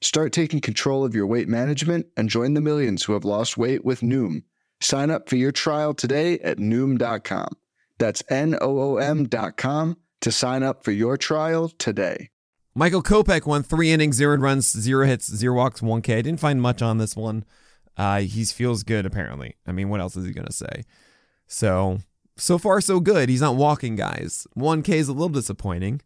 Start 0.00 0.32
taking 0.32 0.60
control 0.60 1.04
of 1.04 1.14
your 1.14 1.26
weight 1.26 1.48
management 1.48 2.06
and 2.16 2.28
join 2.28 2.54
the 2.54 2.60
millions 2.60 3.04
who 3.04 3.14
have 3.14 3.24
lost 3.24 3.56
weight 3.56 3.84
with 3.84 4.00
Noom. 4.00 4.42
Sign 4.80 5.10
up 5.10 5.28
for 5.28 5.36
your 5.36 5.52
trial 5.52 5.94
today 5.94 6.38
at 6.40 6.58
Noom.com. 6.58 7.48
That's 7.98 8.22
N 8.28 8.56
O 8.60 8.78
O 8.78 8.96
M.com 8.96 9.96
to 10.20 10.32
sign 10.32 10.62
up 10.62 10.84
for 10.84 10.90
your 10.90 11.16
trial 11.16 11.68
today. 11.78 12.30
Michael 12.74 13.02
Kopech 13.02 13.46
won 13.46 13.62
three 13.62 13.92
innings, 13.92 14.16
zero 14.16 14.36
runs, 14.36 14.70
zero 14.70 15.06
hits, 15.06 15.32
zero 15.32 15.54
walks, 15.54 15.80
one 15.80 16.02
K. 16.02 16.18
I 16.18 16.22
didn't 16.22 16.40
find 16.40 16.60
much 16.60 16.82
on 16.82 16.98
this 16.98 17.14
one. 17.14 17.44
Uh, 17.96 18.20
he 18.20 18.44
feels 18.44 18.82
good, 18.82 19.06
apparently. 19.06 19.56
I 19.66 19.72
mean, 19.72 19.88
what 19.88 20.00
else 20.00 20.16
is 20.16 20.26
he 20.26 20.32
going 20.32 20.46
to 20.46 20.52
say? 20.52 20.82
So, 21.46 21.98
so 22.36 22.58
far, 22.58 22.80
so 22.80 22.98
good. 22.98 23.28
He's 23.28 23.40
not 23.40 23.54
walking 23.54 23.94
guys. 23.94 24.46
1K 24.56 24.88
is 24.88 25.08
a 25.08 25.12
little 25.12 25.28
disappointing. 25.28 26.00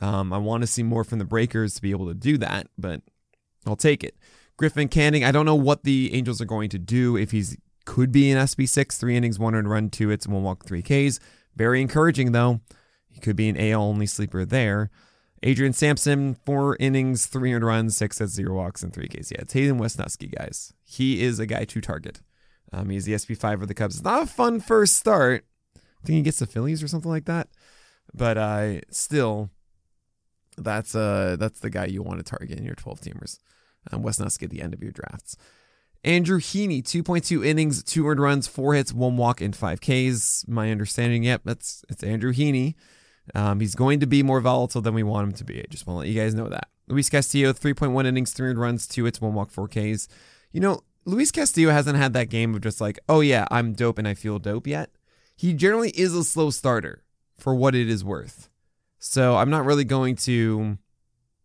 Um, 0.00 0.32
I 0.32 0.38
want 0.38 0.62
to 0.62 0.66
see 0.66 0.82
more 0.82 1.04
from 1.04 1.18
the 1.18 1.24
Breakers 1.24 1.74
to 1.74 1.82
be 1.82 1.90
able 1.90 2.06
to 2.08 2.14
do 2.14 2.38
that, 2.38 2.68
but 2.78 3.02
I'll 3.68 3.76
take 3.76 4.02
it. 4.02 4.16
Griffin 4.56 4.88
Canning, 4.88 5.24
I 5.24 5.30
don't 5.30 5.46
know 5.46 5.54
what 5.54 5.84
the 5.84 6.12
Angels 6.14 6.40
are 6.40 6.46
going 6.46 6.68
to 6.70 6.78
do 6.78 7.16
if 7.16 7.30
he's 7.30 7.56
could 7.84 8.12
be 8.12 8.30
an 8.30 8.36
SP6, 8.36 8.98
three 8.98 9.16
innings, 9.16 9.38
one 9.38 9.54
earned 9.54 9.70
run, 9.70 9.88
two 9.88 10.08
hits, 10.08 10.26
one 10.26 10.42
walk, 10.42 10.66
three 10.66 10.82
Ks. 10.82 11.18
Very 11.56 11.80
encouraging, 11.80 12.32
though. 12.32 12.60
He 13.08 13.18
could 13.18 13.34
be 13.34 13.48
an 13.48 13.56
AL 13.58 13.80
only 13.80 14.04
sleeper 14.04 14.44
there. 14.44 14.90
Adrian 15.42 15.72
Sampson, 15.72 16.34
four 16.34 16.76
innings, 16.78 17.24
300 17.26 17.66
runs, 17.66 17.96
six 17.96 18.18
hits, 18.18 18.32
zero 18.32 18.54
walks, 18.56 18.82
and 18.82 18.92
three 18.92 19.08
Ks. 19.08 19.30
Yeah, 19.30 19.38
it's 19.40 19.54
Hayden 19.54 19.78
Wesneski, 19.78 20.30
guys. 20.36 20.74
He 20.84 21.22
is 21.22 21.38
a 21.38 21.46
guy 21.46 21.64
to 21.64 21.80
target. 21.80 22.20
Um, 22.72 22.90
he's 22.90 23.06
the 23.06 23.14
SP5 23.14 23.60
for 23.60 23.66
the 23.66 23.72
Cubs. 23.72 23.96
It's 23.96 24.04
not 24.04 24.22
a 24.22 24.26
fun 24.26 24.60
first 24.60 24.96
start. 24.96 25.46
I 25.74 26.06
think 26.06 26.16
he 26.16 26.22
gets 26.22 26.40
the 26.40 26.46
Phillies 26.46 26.82
or 26.82 26.88
something 26.88 27.10
like 27.10 27.24
that. 27.24 27.48
But 28.12 28.36
uh, 28.36 28.80
still, 28.90 29.48
that's 30.58 30.94
uh, 30.94 31.36
that's 31.38 31.60
the 31.60 31.70
guy 31.70 31.86
you 31.86 32.02
want 32.02 32.18
to 32.18 32.24
target 32.24 32.58
in 32.58 32.64
your 32.64 32.74
12 32.74 33.00
teamers. 33.00 33.38
Um, 33.90 34.02
Wesneski 34.02 34.44
at 34.44 34.50
the 34.50 34.62
end 34.62 34.74
of 34.74 34.82
your 34.82 34.92
drafts. 34.92 35.36
Andrew 36.04 36.38
Heaney, 36.38 36.82
2.2 36.82 37.44
innings, 37.44 37.82
two 37.82 38.06
earned 38.06 38.20
runs, 38.20 38.46
four 38.46 38.74
hits, 38.74 38.92
one 38.92 39.16
walk, 39.16 39.40
and 39.40 39.54
five 39.54 39.80
Ks. 39.80 40.44
My 40.46 40.70
understanding, 40.70 41.24
yep, 41.24 41.42
that's 41.44 41.84
it's 41.88 42.02
Andrew 42.02 42.32
Heaney. 42.32 42.74
Um, 43.34 43.60
he's 43.60 43.74
going 43.74 44.00
to 44.00 44.06
be 44.06 44.22
more 44.22 44.40
volatile 44.40 44.80
than 44.80 44.94
we 44.94 45.02
want 45.02 45.28
him 45.28 45.32
to 45.34 45.44
be. 45.44 45.60
I 45.60 45.66
just 45.68 45.86
want 45.86 45.96
to 45.96 45.98
let 46.00 46.08
you 46.08 46.20
guys 46.20 46.34
know 46.34 46.48
that. 46.48 46.68
Luis 46.86 47.10
Castillo, 47.10 47.52
3.1 47.52 48.06
innings, 48.06 48.32
three 48.32 48.48
earned 48.48 48.60
runs, 48.60 48.86
two 48.86 49.04
hits, 49.04 49.20
one 49.20 49.34
walk, 49.34 49.50
four 49.50 49.68
Ks. 49.68 50.08
You 50.52 50.60
know, 50.60 50.82
Luis 51.04 51.30
Castillo 51.30 51.70
hasn't 51.70 51.98
had 51.98 52.12
that 52.14 52.30
game 52.30 52.54
of 52.54 52.62
just 52.62 52.80
like, 52.80 52.98
oh 53.08 53.20
yeah, 53.20 53.46
I'm 53.50 53.72
dope 53.74 53.98
and 53.98 54.08
I 54.08 54.14
feel 54.14 54.38
dope 54.38 54.66
yet. 54.66 54.90
He 55.36 55.52
generally 55.52 55.90
is 55.90 56.14
a 56.14 56.24
slow 56.24 56.50
starter 56.50 57.02
for 57.36 57.54
what 57.54 57.74
it 57.74 57.88
is 57.88 58.04
worth. 58.04 58.48
So 58.98 59.36
I'm 59.36 59.50
not 59.50 59.64
really 59.64 59.84
going 59.84 60.16
to 60.16 60.78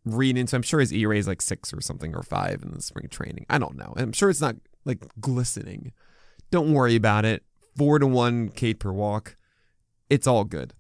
read 0.06 0.38
into. 0.38 0.56
I'm 0.56 0.62
sure 0.62 0.80
his 0.80 0.92
ERA 0.92 1.18
is 1.18 1.28
like 1.28 1.42
six 1.42 1.74
or 1.74 1.82
something 1.82 2.16
or 2.16 2.24
five 2.24 2.62
in 2.64 2.72
the 2.72 2.82
spring 2.82 3.08
training. 3.10 3.46
I 3.50 3.58
don't 3.58 3.76
know. 3.76 3.94
I'm 3.98 4.12
sure 4.12 4.30
it's 4.30 4.42
not 4.42 4.56
like 4.86 5.06
glistening. 5.20 5.94
Don't 6.52 6.74
worry 6.74 6.96
about 6.96 7.26
it. 7.26 7.44
Four 7.76 8.00
to 8.00 8.08
one 8.08 8.50
K 8.50 8.74
per 8.74 8.92
walk. 8.92 9.36
It's 10.10 10.28
all 10.28 10.44
good. 10.44 10.74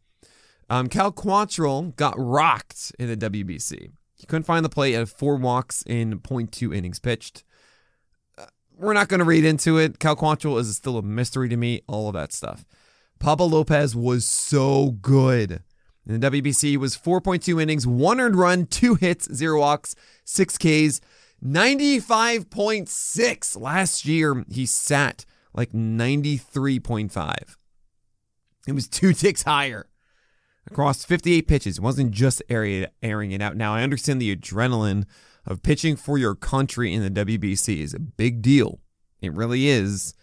Um, 0.69 0.87
Cal 0.87 1.11
Quantrill 1.11 1.95
got 1.95 2.15
rocked 2.17 2.91
in 2.99 3.07
the 3.07 3.17
WBC. 3.17 3.91
He 4.15 4.25
couldn't 4.27 4.43
find 4.43 4.63
the 4.63 4.69
plate 4.69 4.95
at 4.95 5.09
four 5.09 5.35
walks 5.35 5.83
in 5.85 6.19
0.2 6.19 6.75
innings 6.75 6.99
pitched. 6.99 7.43
Uh, 8.37 8.45
we're 8.77 8.93
not 8.93 9.09
going 9.09 9.19
to 9.19 9.25
read 9.25 9.43
into 9.43 9.77
it. 9.77 9.99
Cal 9.99 10.15
Quantrill 10.15 10.59
is 10.59 10.75
still 10.75 10.97
a 10.97 11.01
mystery 11.01 11.49
to 11.49 11.57
me. 11.57 11.81
All 11.87 12.07
of 12.07 12.13
that 12.13 12.31
stuff. 12.31 12.65
Pablo 13.19 13.47
Lopez 13.47 13.95
was 13.95 14.25
so 14.25 14.91
good. 15.01 15.63
In 16.05 16.19
the 16.19 16.31
WBC 16.31 16.75
was 16.77 16.97
4.2 16.97 17.61
innings, 17.61 17.87
one 17.87 18.19
earned 18.19 18.35
run, 18.35 18.65
two 18.65 18.95
hits, 18.95 19.33
zero 19.33 19.59
walks, 19.59 19.95
six 20.25 20.57
Ks, 20.57 20.99
95.6. 21.43 23.59
Last 23.59 24.05
year, 24.05 24.45
he 24.49 24.65
sat 24.65 25.25
like 25.53 25.71
93.5. 25.71 27.55
It 28.67 28.73
was 28.73 28.87
two 28.87 29.13
ticks 29.13 29.43
higher 29.43 29.87
across 30.67 31.05
58 31.05 31.47
pitches. 31.47 31.77
It 31.77 31.83
wasn't 31.83 32.11
just 32.11 32.43
airing 32.49 33.31
it 33.31 33.41
out. 33.41 33.55
Now, 33.55 33.73
I 33.73 33.83
understand 33.83 34.21
the 34.21 34.35
adrenaline 34.35 35.05
of 35.45 35.63
pitching 35.63 35.95
for 35.95 36.17
your 36.17 36.35
country 36.35 36.93
in 36.93 37.01
the 37.01 37.25
WBC 37.25 37.79
is 37.79 37.93
a 37.93 37.99
big 37.99 38.41
deal. 38.41 38.79
It 39.21 39.33
really 39.33 39.67
is. 39.67 40.13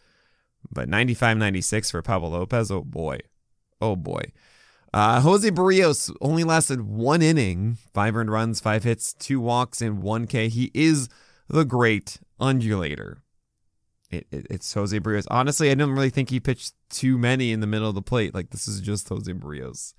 But 0.70 0.88
95 0.88 1.38
96 1.38 1.90
for 1.90 2.02
Pablo 2.02 2.30
Lopez, 2.30 2.70
oh 2.70 2.82
boy. 2.82 3.20
Oh 3.80 3.96
boy. 3.96 4.32
Uh, 4.92 5.20
Jose 5.20 5.48
Berrios 5.50 6.14
only 6.20 6.42
lasted 6.42 6.82
one 6.82 7.22
inning, 7.22 7.78
five 7.94 8.16
earned 8.16 8.30
runs, 8.30 8.60
five 8.60 8.82
hits, 8.82 9.12
two 9.12 9.40
walks, 9.40 9.80
and 9.80 10.02
one 10.02 10.26
K. 10.26 10.48
He 10.48 10.70
is 10.74 11.08
the 11.48 11.64
great 11.64 12.18
undulator. 12.40 13.22
It, 14.10 14.26
it, 14.32 14.46
it's 14.50 14.74
Jose 14.74 14.98
Berrios. 14.98 15.26
Honestly, 15.30 15.70
I 15.70 15.74
didn't 15.74 15.92
really 15.94 16.10
think 16.10 16.30
he 16.30 16.40
pitched 16.40 16.74
too 16.88 17.16
many 17.16 17.52
in 17.52 17.60
the 17.60 17.68
middle 17.68 17.88
of 17.88 17.94
the 17.94 18.02
plate. 18.02 18.34
Like 18.34 18.50
this 18.50 18.66
is 18.66 18.80
just 18.80 19.08
Jose 19.08 19.32
Berrios. 19.32 19.94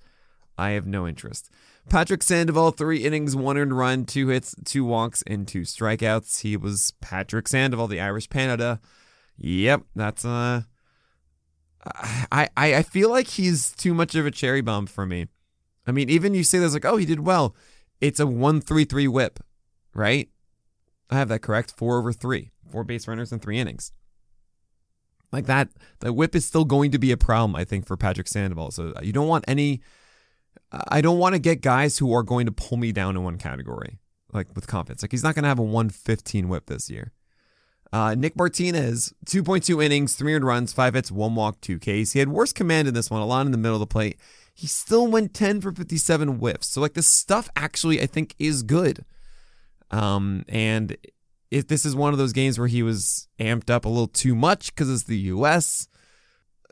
I 0.58 0.70
have 0.70 0.86
no 0.86 1.08
interest. 1.08 1.48
Patrick 1.88 2.22
Sandoval, 2.22 2.72
three 2.72 3.04
innings, 3.04 3.34
one 3.34 3.56
earned 3.56 3.76
run, 3.76 4.04
two 4.04 4.28
hits, 4.28 4.54
two 4.64 4.84
walks, 4.84 5.22
and 5.26 5.48
two 5.48 5.62
strikeouts. 5.62 6.42
He 6.42 6.56
was 6.56 6.92
Patrick 7.00 7.48
Sandoval, 7.48 7.88
the 7.88 8.00
Irish 8.00 8.28
Panda. 8.28 8.80
Yep, 9.38 9.84
that's 9.96 10.24
uh 10.26 10.62
I, 11.84 12.48
I 12.56 12.74
I 12.76 12.82
feel 12.82 13.10
like 13.10 13.28
he's 13.28 13.72
too 13.72 13.94
much 13.94 14.14
of 14.14 14.26
a 14.26 14.30
cherry 14.30 14.60
bomb 14.60 14.86
for 14.86 15.06
me. 15.06 15.26
I 15.86 15.92
mean, 15.92 16.08
even 16.08 16.34
you 16.34 16.44
say 16.44 16.58
there's 16.58 16.74
like, 16.74 16.84
oh, 16.84 16.96
he 16.96 17.06
did 17.06 17.20
well. 17.20 17.56
It's 18.00 18.20
a 18.20 18.26
one 18.26 18.60
three 18.60 18.84
three 18.84 19.08
whip, 19.08 19.40
right? 19.94 20.28
I 21.10 21.16
have 21.16 21.28
that 21.28 21.42
correct. 21.42 21.74
Four 21.76 21.98
over 21.98 22.12
three, 22.12 22.52
four 22.70 22.84
base 22.84 23.08
runners 23.08 23.32
in 23.32 23.38
three 23.40 23.58
innings. 23.58 23.92
Like 25.32 25.46
that, 25.46 25.68
the 26.00 26.12
whip 26.12 26.34
is 26.34 26.44
still 26.44 26.64
going 26.64 26.90
to 26.90 26.98
be 26.98 27.10
a 27.10 27.16
problem, 27.16 27.56
I 27.56 27.64
think, 27.64 27.86
for 27.86 27.96
Patrick 27.96 28.28
Sandoval. 28.28 28.70
So 28.70 28.92
uh, 28.96 29.00
you 29.02 29.12
don't 29.12 29.28
want 29.28 29.44
any 29.48 29.80
I 30.88 31.00
don't 31.00 31.18
want 31.18 31.34
to 31.34 31.38
get 31.38 31.60
guys 31.60 31.98
who 31.98 32.12
are 32.12 32.22
going 32.22 32.46
to 32.46 32.52
pull 32.52 32.78
me 32.78 32.92
down 32.92 33.16
in 33.16 33.22
one 33.22 33.38
category, 33.38 33.98
like 34.32 34.54
with 34.54 34.66
confidence. 34.66 35.02
Like 35.02 35.10
he's 35.10 35.22
not 35.22 35.34
going 35.34 35.42
to 35.42 35.48
have 35.48 35.58
a 35.58 35.62
115 35.62 36.48
whip 36.48 36.66
this 36.66 36.88
year. 36.88 37.12
Uh, 37.92 38.14
Nick 38.14 38.36
Martinez, 38.36 39.12
2.2 39.26 39.84
innings, 39.84 40.14
300 40.14 40.46
runs, 40.46 40.72
5 40.72 40.94
hits, 40.94 41.12
1 41.12 41.34
walk, 41.34 41.60
2 41.60 41.78
Ks. 41.78 42.12
He 42.12 42.20
had 42.20 42.28
worse 42.28 42.52
command 42.52 42.88
in 42.88 42.94
this 42.94 43.10
one, 43.10 43.20
a 43.20 43.26
lot 43.26 43.44
in 43.44 43.52
the 43.52 43.58
middle 43.58 43.76
of 43.76 43.80
the 43.80 43.86
plate. 43.86 44.18
He 44.54 44.66
still 44.66 45.06
went 45.06 45.34
10 45.34 45.60
for 45.60 45.72
57 45.72 46.38
whiffs. 46.38 46.68
So, 46.68 46.80
like, 46.80 46.94
this 46.94 47.06
stuff 47.06 47.50
actually, 47.54 48.00
I 48.00 48.06
think, 48.06 48.34
is 48.38 48.62
good. 48.62 49.04
Um, 49.90 50.44
and 50.48 50.96
if 51.50 51.68
this 51.68 51.84
is 51.84 51.94
one 51.94 52.14
of 52.14 52.18
those 52.18 52.32
games 52.32 52.58
where 52.58 52.68
he 52.68 52.82
was 52.82 53.28
amped 53.38 53.68
up 53.68 53.84
a 53.84 53.88
little 53.88 54.06
too 54.06 54.34
much 54.34 54.74
because 54.74 54.90
it's 54.90 55.04
the 55.04 55.18
U.S., 55.18 55.86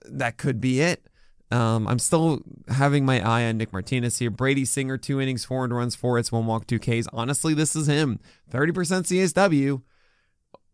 that 0.07 0.39
could 0.39 0.59
be 0.59 0.81
it. 0.81 1.07
Um, 1.51 1.87
I'm 1.87 1.99
still 1.99 2.43
having 2.69 3.05
my 3.05 3.21
eye 3.21 3.47
on 3.47 3.59
Nick 3.59 3.73
Martinez 3.73 4.19
here. 4.19 4.31
Brady 4.31 4.65
Singer, 4.65 4.97
two 4.97 5.21
innings, 5.21 5.45
four 5.45 5.67
runs, 5.67 5.95
four 5.95 6.17
hits, 6.17 6.33
one 6.33 6.47
walk, 6.47 6.67
two 6.67 6.79
Ks. 6.79 7.09
Honestly, 7.13 7.53
this 7.55 7.77
is 7.77 7.89
him. 7.89 8.21
30% 8.51 8.73
CSW, 8.73 9.83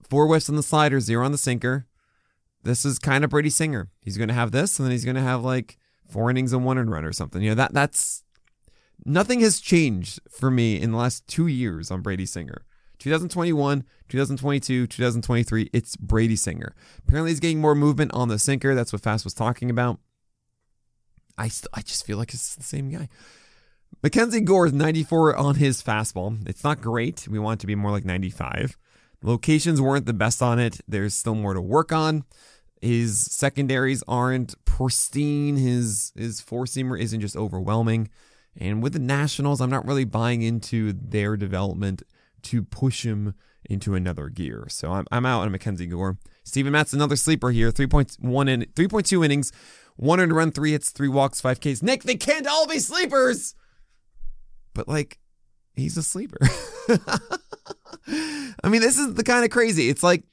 four 0.08 0.26
whiffs 0.26 0.48
on 0.48 0.56
the 0.56 0.62
slider, 0.62 1.00
zero 1.00 1.24
on 1.24 1.32
the 1.32 1.38
sinker. 1.38 1.86
This 2.62 2.84
is 2.84 2.98
kind 2.98 3.22
of 3.22 3.30
Brady 3.30 3.50
Singer. 3.50 3.90
He's 4.00 4.18
going 4.18 4.28
to 4.28 4.34
have 4.34 4.50
this, 4.50 4.78
and 4.78 4.86
then 4.86 4.90
he's 4.92 5.04
going 5.04 5.16
to 5.16 5.22
have 5.22 5.44
like 5.44 5.78
four 6.08 6.30
innings 6.30 6.52
and 6.52 6.64
one 6.64 6.78
and 6.78 6.90
run 6.90 7.04
or 7.04 7.12
something. 7.12 7.42
You 7.42 7.50
know 7.50 7.54
that 7.56 7.72
that's 7.72 8.24
nothing 9.04 9.40
has 9.40 9.60
changed 9.60 10.20
for 10.28 10.50
me 10.50 10.80
in 10.80 10.92
the 10.92 10.98
last 10.98 11.26
two 11.28 11.46
years 11.46 11.90
on 11.90 12.00
Brady 12.02 12.26
Singer. 12.26 12.64
2021, 12.98 13.84
2022, 14.08 14.86
2023, 14.86 15.70
it's 15.72 15.96
Brady 15.96 16.34
Singer. 16.34 16.74
Apparently, 17.06 17.30
he's 17.30 17.40
getting 17.40 17.60
more 17.60 17.74
movement 17.74 18.12
on 18.14 18.28
the 18.28 18.38
sinker. 18.38 18.74
That's 18.74 18.92
what 18.92 19.02
Fast 19.02 19.24
was 19.24 19.34
talking 19.34 19.70
about. 19.70 20.00
I 21.38 21.48
st- 21.48 21.68
I 21.74 21.82
just 21.82 22.06
feel 22.06 22.18
like 22.18 22.32
it's 22.32 22.56
the 22.56 22.62
same 22.62 22.88
guy. 22.88 23.08
Mackenzie 24.02 24.40
Gore 24.40 24.66
is 24.66 24.72
94 24.72 25.36
on 25.36 25.54
his 25.56 25.82
fastball. 25.82 26.48
It's 26.48 26.64
not 26.64 26.80
great. 26.80 27.28
We 27.28 27.38
want 27.38 27.60
it 27.60 27.62
to 27.62 27.66
be 27.66 27.74
more 27.74 27.90
like 27.90 28.04
95. 28.04 28.76
Locations 29.26 29.80
weren't 29.80 30.06
the 30.06 30.12
best 30.12 30.40
on 30.40 30.60
it. 30.60 30.80
There's 30.86 31.12
still 31.12 31.34
more 31.34 31.52
to 31.52 31.60
work 31.60 31.90
on. 31.92 32.24
His 32.80 33.20
secondaries 33.20 34.04
aren't 34.06 34.54
pristine. 34.64 35.56
His 35.56 36.12
his 36.14 36.40
four 36.40 36.64
seamer 36.64 36.98
isn't 36.98 37.20
just 37.20 37.36
overwhelming. 37.36 38.08
And 38.56 38.80
with 38.80 38.92
the 38.92 39.00
Nationals, 39.00 39.60
I'm 39.60 39.68
not 39.68 39.84
really 39.84 40.04
buying 40.04 40.42
into 40.42 40.92
their 40.92 41.36
development 41.36 42.04
to 42.42 42.62
push 42.62 43.04
him 43.04 43.34
into 43.68 43.96
another 43.96 44.28
gear. 44.28 44.66
So 44.68 44.92
I'm, 44.92 45.06
I'm 45.10 45.26
out 45.26 45.42
on 45.42 45.50
Mackenzie 45.50 45.86
Gore. 45.86 46.18
Steven 46.44 46.72
Matz, 46.72 46.92
another 46.92 47.16
sleeper 47.16 47.50
here. 47.50 47.72
3.1 47.72 48.48
in 48.48 48.62
3.2 48.62 49.24
innings, 49.24 49.50
one 49.96 50.20
earned 50.20 50.36
run, 50.36 50.52
three 50.52 50.70
hits, 50.70 50.90
three 50.90 51.08
walks, 51.08 51.40
five 51.40 51.58
Ks. 51.58 51.82
Nick, 51.82 52.04
they 52.04 52.14
can't 52.14 52.46
all 52.46 52.68
be 52.68 52.78
sleepers. 52.78 53.56
But 54.72 54.86
like, 54.86 55.18
he's 55.76 55.96
a 55.96 56.02
sleeper. 56.02 56.38
I 58.08 58.68
mean, 58.68 58.80
this 58.80 58.98
is 58.98 59.14
the 59.14 59.24
kind 59.24 59.44
of 59.44 59.50
crazy. 59.50 59.88
It's 59.88 60.02
like 60.02 60.24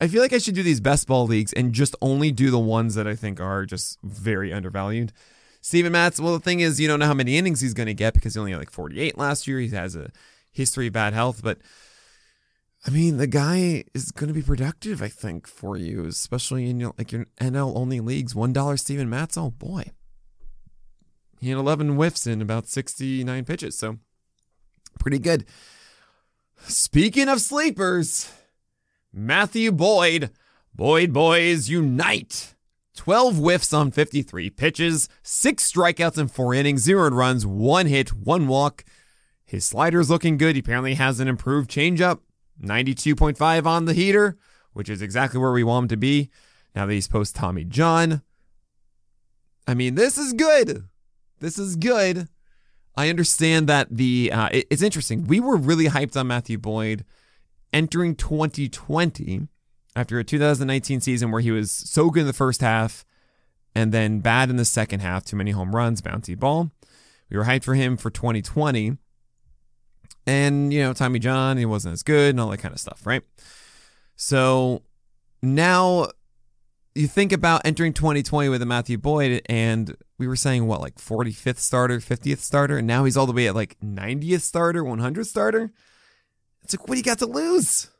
I 0.00 0.08
feel 0.08 0.20
like 0.20 0.32
I 0.32 0.38
should 0.38 0.54
do 0.54 0.62
these 0.62 0.80
best 0.80 1.06
ball 1.06 1.26
leagues 1.26 1.52
and 1.52 1.72
just 1.72 1.94
only 2.02 2.32
do 2.32 2.50
the 2.50 2.58
ones 2.58 2.94
that 2.94 3.06
I 3.06 3.14
think 3.14 3.40
are 3.40 3.64
just 3.64 3.98
very 4.02 4.52
undervalued. 4.52 5.12
Steven 5.60 5.92
Matz, 5.92 6.20
well, 6.20 6.34
the 6.34 6.40
thing 6.40 6.60
is, 6.60 6.78
you 6.78 6.86
don't 6.86 6.98
know 6.98 7.06
how 7.06 7.14
many 7.14 7.38
innings 7.38 7.62
he's 7.62 7.72
going 7.72 7.86
to 7.86 7.94
get 7.94 8.12
because 8.12 8.34
he 8.34 8.40
only 8.40 8.52
had 8.52 8.58
like 8.58 8.70
48 8.70 9.16
last 9.16 9.46
year. 9.46 9.60
He 9.60 9.68
has 9.68 9.96
a 9.96 10.10
history 10.52 10.88
of 10.88 10.92
bad 10.92 11.14
health, 11.14 11.40
but 11.42 11.58
I 12.86 12.90
mean, 12.90 13.16
the 13.16 13.26
guy 13.26 13.84
is 13.94 14.10
going 14.10 14.28
to 14.28 14.34
be 14.34 14.42
productive, 14.42 15.00
I 15.00 15.08
think, 15.08 15.46
for 15.46 15.76
you, 15.76 16.04
especially 16.04 16.68
in 16.68 16.80
your, 16.80 16.92
like 16.98 17.12
your 17.12 17.24
NL 17.40 17.74
only 17.74 18.00
leagues. 18.00 18.34
One 18.34 18.52
dollar 18.52 18.76
Steven 18.76 19.08
Matz. 19.08 19.38
Oh 19.38 19.50
boy, 19.52 19.92
he 21.40 21.48
had 21.48 21.58
11 21.58 21.96
whiffs 21.96 22.26
in 22.26 22.42
about 22.42 22.68
69 22.68 23.44
pitches, 23.46 23.78
so 23.78 23.98
pretty 24.98 25.18
good. 25.18 25.44
Speaking 26.66 27.28
of 27.28 27.40
sleepers, 27.40 28.32
Matthew 29.12 29.70
Boyd, 29.70 30.30
Boyd 30.74 31.12
boys 31.12 31.68
unite. 31.68 32.54
12 32.96 33.36
whiffs 33.36 33.72
on 33.72 33.90
53 33.90 34.50
pitches, 34.50 35.08
six 35.22 35.70
strikeouts 35.70 36.18
in 36.18 36.28
four 36.28 36.54
innings, 36.54 36.82
zero 36.82 37.10
runs, 37.10 37.44
one 37.44 37.86
hit, 37.86 38.12
one 38.14 38.46
walk. 38.46 38.84
His 39.44 39.64
slider's 39.64 40.10
looking 40.10 40.36
good. 40.36 40.56
He 40.56 40.60
apparently 40.60 40.94
has 40.94 41.20
an 41.20 41.28
improved 41.28 41.70
changeup. 41.70 42.20
92.5 42.62 43.66
on 43.66 43.84
the 43.84 43.94
heater, 43.94 44.38
which 44.72 44.88
is 44.88 45.02
exactly 45.02 45.40
where 45.40 45.52
we 45.52 45.64
want 45.64 45.84
him 45.84 45.88
to 45.88 45.96
be. 45.96 46.30
Now 46.74 46.86
that 46.86 46.92
he's 46.92 47.08
post 47.08 47.36
Tommy 47.36 47.64
John. 47.64 48.22
I 49.66 49.74
mean, 49.74 49.94
this 49.94 50.18
is 50.18 50.32
good. 50.32 50.88
This 51.40 51.58
is 51.58 51.76
good. 51.76 52.28
I 52.96 53.08
understand 53.08 53.68
that 53.68 53.88
the 53.90 54.30
uh, 54.32 54.48
it, 54.52 54.66
it's 54.70 54.82
interesting. 54.82 55.26
We 55.26 55.40
were 55.40 55.56
really 55.56 55.86
hyped 55.86 56.16
on 56.16 56.28
Matthew 56.28 56.58
Boyd 56.58 57.04
entering 57.72 58.14
2020 58.14 59.48
after 59.96 60.18
a 60.18 60.24
2019 60.24 61.00
season 61.00 61.30
where 61.30 61.40
he 61.40 61.50
was 61.50 61.70
so 61.70 62.10
good 62.10 62.20
in 62.20 62.26
the 62.26 62.32
first 62.32 62.60
half 62.60 63.04
and 63.74 63.92
then 63.92 64.20
bad 64.20 64.50
in 64.50 64.56
the 64.56 64.64
second 64.64 65.00
half. 65.00 65.24
Too 65.24 65.36
many 65.36 65.50
home 65.50 65.74
runs, 65.74 66.00
bouncy 66.00 66.38
ball. 66.38 66.70
We 67.30 67.36
were 67.36 67.44
hyped 67.44 67.64
for 67.64 67.74
him 67.74 67.96
for 67.96 68.10
2020 68.10 68.98
and, 70.26 70.72
you 70.72 70.82
know, 70.82 70.92
Tommy 70.92 71.18
John, 71.18 71.56
he 71.56 71.66
wasn't 71.66 71.92
as 71.92 72.02
good 72.02 72.30
and 72.30 72.40
all 72.40 72.48
that 72.48 72.58
kind 72.58 72.72
of 72.72 72.80
stuff, 72.80 73.06
right? 73.06 73.22
So 74.16 74.82
now 75.42 76.08
you 76.94 77.08
think 77.08 77.32
about 77.32 77.62
entering 77.64 77.92
2020 77.92 78.48
with 78.48 78.62
a 78.62 78.66
Matthew 78.66 78.98
Boyd, 78.98 79.42
and 79.46 79.96
we 80.16 80.28
were 80.28 80.36
saying, 80.36 80.66
what, 80.66 80.80
like 80.80 80.96
45th 80.96 81.58
starter, 81.58 81.98
50th 81.98 82.38
starter? 82.38 82.78
And 82.78 82.86
now 82.86 83.04
he's 83.04 83.16
all 83.16 83.26
the 83.26 83.32
way 83.32 83.48
at 83.48 83.54
like 83.54 83.76
90th 83.80 84.42
starter, 84.42 84.84
100th 84.84 85.26
starter? 85.26 85.72
It's 86.62 86.74
like, 86.74 86.86
what 86.88 86.94
do 86.94 86.98
you 86.98 87.04
got 87.04 87.18
to 87.18 87.26
lose? 87.26 87.90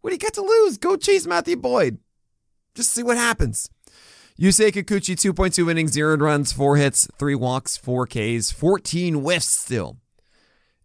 What 0.00 0.10
do 0.10 0.14
you 0.14 0.18
got 0.18 0.34
to 0.34 0.42
lose? 0.42 0.78
Go 0.78 0.96
chase 0.96 1.26
Matthew 1.26 1.56
Boyd. 1.56 1.98
Just 2.74 2.92
see 2.92 3.02
what 3.02 3.18
happens. 3.18 3.68
Yusei 4.40 4.72
Kikuchi, 4.72 5.14
2.2 5.14 5.70
innings, 5.70 5.92
zero 5.92 6.16
runs, 6.16 6.52
four 6.52 6.78
hits, 6.78 7.06
three 7.18 7.34
walks, 7.34 7.76
four 7.76 8.06
Ks, 8.06 8.50
14 8.50 9.14
whiffs 9.16 9.44
still. 9.44 9.98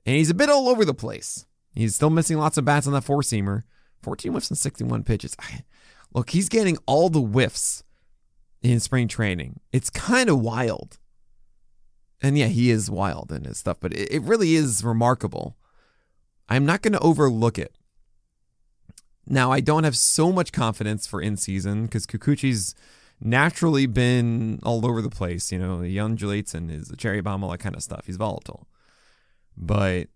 And 0.06 0.18
he's 0.18 0.30
a 0.30 0.34
bit 0.34 0.50
all 0.50 0.68
over 0.68 0.84
the 0.84 0.94
place. 0.94 1.46
He's 1.74 1.96
still 1.96 2.10
missing 2.10 2.38
lots 2.38 2.58
of 2.58 2.66
bats 2.66 2.86
on 2.86 2.94
that 2.94 3.06
four 3.06 3.22
seamer. 3.22 3.64
14 4.02 4.34
whiffs 4.34 4.50
and 4.50 4.58
61 4.58 5.04
pitches. 5.04 5.38
Look, 6.16 6.30
he's 6.30 6.48
getting 6.48 6.78
all 6.86 7.10
the 7.10 7.20
whiffs 7.20 7.84
in 8.64 8.80
spring 8.80 9.10
training. 9.10 9.60
It's 9.74 9.90
kind 9.90 10.30
of 10.30 10.40
wild. 10.40 10.98
And 12.22 12.38
yeah, 12.38 12.48
he 12.48 12.72
is 12.72 12.90
wild 12.90 13.34
in 13.34 13.44
his 13.44 13.60
stuff, 13.60 13.78
but 13.82 13.94
it, 13.94 14.14
it 14.14 14.22
really 14.22 14.56
is 14.56 14.82
remarkable. 14.82 15.58
I'm 16.48 16.66
not 16.66 16.82
going 16.82 16.94
to 16.94 17.00
overlook 17.00 17.60
it. 17.60 17.76
Now, 19.28 19.52
I 19.52 19.60
don't 19.60 19.84
have 19.84 19.98
so 19.98 20.32
much 20.32 20.54
confidence 20.54 21.06
for 21.06 21.22
in 21.22 21.36
season 21.36 21.84
because 21.84 22.08
Kikuchi's 22.08 22.76
naturally 23.20 23.86
been 23.86 24.60
all 24.64 24.86
over 24.86 25.02
the 25.02 25.10
place. 25.10 25.52
You 25.52 25.60
know, 25.60 25.82
he 25.82 26.00
undulates 26.00 26.54
and 26.54 26.72
is 26.72 26.90
a 26.90 26.96
cherry 26.96 27.20
bomb, 27.20 27.44
all 27.44 27.52
that 27.52 27.58
kind 27.58 27.76
of 27.76 27.84
stuff. 27.84 28.06
He's 28.06 28.16
volatile. 28.16 28.68
But 29.58 30.08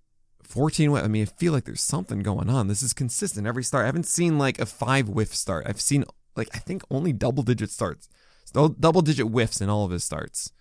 14 0.50 0.92
whiff. 0.92 1.04
I 1.04 1.08
mean, 1.08 1.24
I 1.24 1.26
feel 1.26 1.54
like 1.54 1.66
there's 1.66 1.82
something 1.82 2.20
going 2.20 2.50
on. 2.50 2.68
This 2.68 2.82
is 2.82 2.92
consistent 2.92 3.48
every 3.48 3.64
start. 3.64 3.84
I 3.84 3.86
haven't 3.86 4.08
seen 4.08 4.40
like 4.40 4.60
a 4.60 4.66
five 4.66 5.08
whiff 5.08 5.34
start. 5.34 5.66
I've 5.68 5.80
seen 5.80 6.04
like 6.36 6.50
I 6.54 6.58
think 6.58 6.84
only 6.90 7.14
double 7.14 7.44
digit 7.44 7.70
starts. 7.70 8.10
Double 8.52 9.02
digit 9.02 9.28
whiffs 9.28 9.62
in 9.62 9.70
all 9.70 9.86
of 9.86 9.92
his 9.92 10.04
starts. 10.04 10.52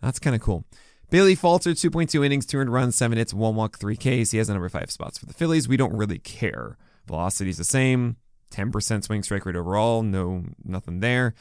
That's 0.00 0.20
kind 0.20 0.36
of 0.36 0.40
cool. 0.40 0.64
Bailey 1.10 1.34
Falter, 1.34 1.72
2.2 1.72 2.24
innings, 2.24 2.46
200 2.46 2.70
runs, 2.70 2.94
7 2.94 3.18
hits, 3.18 3.34
1 3.34 3.56
walk, 3.56 3.78
3 3.78 3.96
Ks. 3.96 4.30
He 4.30 4.38
has 4.38 4.48
a 4.48 4.52
number 4.52 4.68
5 4.68 4.90
spots 4.92 5.18
for 5.18 5.26
the 5.26 5.34
Phillies. 5.34 5.68
We 5.68 5.76
don't 5.76 5.96
really 5.96 6.20
care. 6.20 6.78
Velocity's 7.08 7.58
the 7.58 7.64
same. 7.64 8.16
10% 8.52 9.04
swing 9.04 9.24
strike 9.24 9.44
rate 9.44 9.56
overall. 9.56 10.02
No, 10.02 10.44
nothing 10.64 11.00
there. 11.00 11.34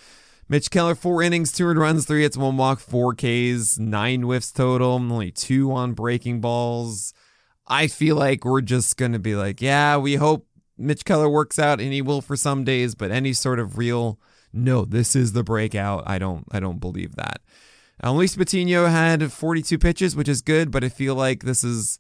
Mitch 0.48 0.72
Keller, 0.72 0.96
four 0.96 1.22
innings, 1.22 1.52
200 1.52 1.80
runs, 1.80 2.06
three 2.06 2.24
hits, 2.24 2.36
one 2.36 2.58
walk, 2.58 2.80
four 2.80 3.14
Ks, 3.14 3.78
nine 3.78 4.24
whiffs 4.24 4.52
total, 4.52 4.94
only 4.94 5.30
two 5.30 5.72
on 5.72 5.94
breaking 5.94 6.42
balls. 6.42 7.14
I 7.70 7.88
feel 7.88 8.16
like 8.16 8.46
we're 8.46 8.62
just 8.62 8.98
going 8.98 9.14
to 9.14 9.20
be 9.20 9.36
like, 9.36 9.62
yeah, 9.62 9.98
we 9.98 10.16
hope 10.16 10.48
Mitch 10.78 11.06
Keller 11.06 11.30
works 11.30 11.60
out 11.60 11.80
and 11.80 11.94
he 11.94 12.02
will 12.02 12.22
for 12.22 12.36
some 12.36 12.64
days, 12.64 12.96
but 12.96 13.12
any 13.12 13.34
sort 13.34 13.60
of 13.60 13.78
real, 13.78 14.20
no, 14.52 14.86
this 14.86 15.16
is 15.16 15.34
the 15.34 15.44
breakout. 15.44 16.04
I 16.08 16.18
don't, 16.18 16.46
I 16.52 16.60
don't 16.60 16.80
believe 16.80 17.16
that. 17.16 17.42
Uh, 18.04 18.14
Luis 18.14 18.36
Patino 18.36 18.86
had 18.86 19.32
42 19.32 19.78
pitches, 19.78 20.16
which 20.16 20.30
is 20.30 20.42
good, 20.42 20.72
but 20.72 20.84
I 20.84 20.90
feel 20.90 21.16
like 21.16 21.44
this 21.44 21.64
is 21.64 22.00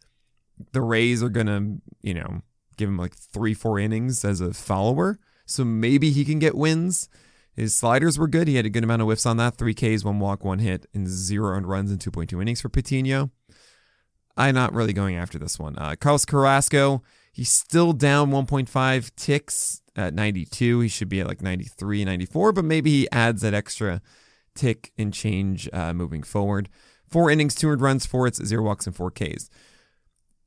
the 0.72 0.82
Rays 0.82 1.22
are 1.22 1.30
going 1.30 1.48
to, 1.48 1.82
you 2.02 2.14
know, 2.14 2.42
give 2.78 2.90
him 2.90 2.98
like 2.98 3.16
three, 3.16 3.54
four 3.54 3.78
innings 3.80 4.24
as 4.24 4.42
a 4.42 4.54
follower. 4.54 5.20
So 5.46 5.66
maybe 5.66 6.12
he 6.12 6.24
can 6.24 6.40
get 6.40 6.56
wins. 6.56 7.10
His 7.54 7.76
sliders 7.76 8.18
were 8.18 8.28
good. 8.28 8.48
He 8.48 8.56
had 8.56 8.66
a 8.66 8.70
good 8.70 8.84
amount 8.84 9.02
of 9.02 9.08
whiffs 9.08 9.26
on 9.26 9.38
that. 9.38 9.58
Three 9.58 9.74
Ks, 9.74 10.06
one 10.06 10.20
walk, 10.20 10.46
one 10.46 10.60
hit, 10.60 10.86
and 10.94 11.08
zero 11.08 11.50
earned 11.50 11.68
runs 11.68 11.92
in 11.92 11.98
2.2 11.98 12.42
innings 12.42 12.62
for 12.62 12.70
Patino. 12.70 13.32
I'm 14.38 14.56
not 14.56 14.74
really 14.74 14.94
going 14.94 15.16
after 15.16 15.38
this 15.38 15.60
one. 15.60 15.78
Uh, 15.78 15.96
Carlos 16.00 16.26
Carrasco, 16.26 17.04
he's 17.32 17.52
still 17.52 17.94
down 17.94 18.32
1.5 18.32 19.12
ticks 19.16 19.82
at 19.96 20.14
92. 20.14 20.80
He 20.82 20.88
should 20.88 21.10
be 21.10 21.20
at 21.20 21.28
like 21.28 21.42
93, 21.42 22.06
94, 22.06 22.54
but 22.54 22.66
maybe 22.66 22.92
he 22.92 23.12
adds 23.12 23.42
that 23.42 23.54
extra 23.54 24.02
tick 24.56 24.92
and 24.98 25.14
change 25.14 25.70
uh, 25.74 25.94
moving 25.94 26.24
forward. 26.24 26.70
Four 27.08 27.32
innings, 27.32 27.56
200 27.56 27.82
runs, 27.82 28.06
four 28.06 28.26
hits, 28.26 28.44
zero 28.44 28.64
walks, 28.64 28.86
and 28.86 28.96
four 28.96 29.12
Ks. 29.12 29.50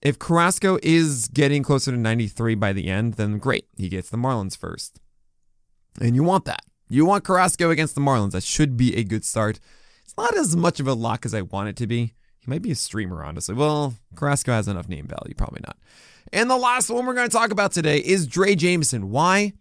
If 0.01 0.19
Carrasco 0.19 0.79
is 0.83 1.29
getting 1.29 1.63
closer 1.63 1.93
to 1.93 1.97
93 1.97 2.57
by 2.57 2.73
the 2.73 2.89
end, 2.89 3.15
then 3.15 3.39
great. 3.39 3.67
He 3.77 3.89
gets 3.89 4.11
the 4.11 4.17
Marlins 4.17 4.57
first. 4.57 5.01
And 6.01 6.17
you 6.17 6.23
want 6.23 6.45
that. 6.47 6.65
You 6.89 7.07
want 7.07 7.25
Carrasco 7.25 7.71
against 7.71 7.95
the 7.95 8.01
Marlins. 8.01 8.33
That 8.33 8.43
should 8.43 8.77
be 8.77 8.97
a 8.97 9.05
good 9.05 9.25
start. 9.25 9.61
It's 10.05 10.17
not 10.17 10.37
as 10.37 10.57
much 10.57 10.81
of 10.81 10.89
a 10.89 10.95
lock 10.95 11.25
as 11.25 11.35
I 11.35 11.43
want 11.43 11.69
it 11.69 11.77
to 11.77 11.87
be. 11.87 12.15
He 12.43 12.51
might 12.51 12.63
be 12.63 12.71
a 12.71 12.77
streamer, 12.77 13.25
honestly. 13.25 13.55
Well, 13.55 13.95
Carrasco 14.15 14.53
has 14.53 14.69
enough 14.69 14.89
name 14.89 15.07
value, 15.07 15.35
probably 15.35 15.61
not. 15.65 15.77
And 16.33 16.51
the 16.51 16.57
last 16.57 16.91
one 16.91 17.07
we're 17.07 17.15
going 17.15 17.29
to 17.29 17.37
talk 17.37 17.51
about 17.51 17.73
today 17.73 17.99
is 17.99 18.27
Drey 18.27 18.57
Jameson. 18.57 19.11
Why? 19.11 19.53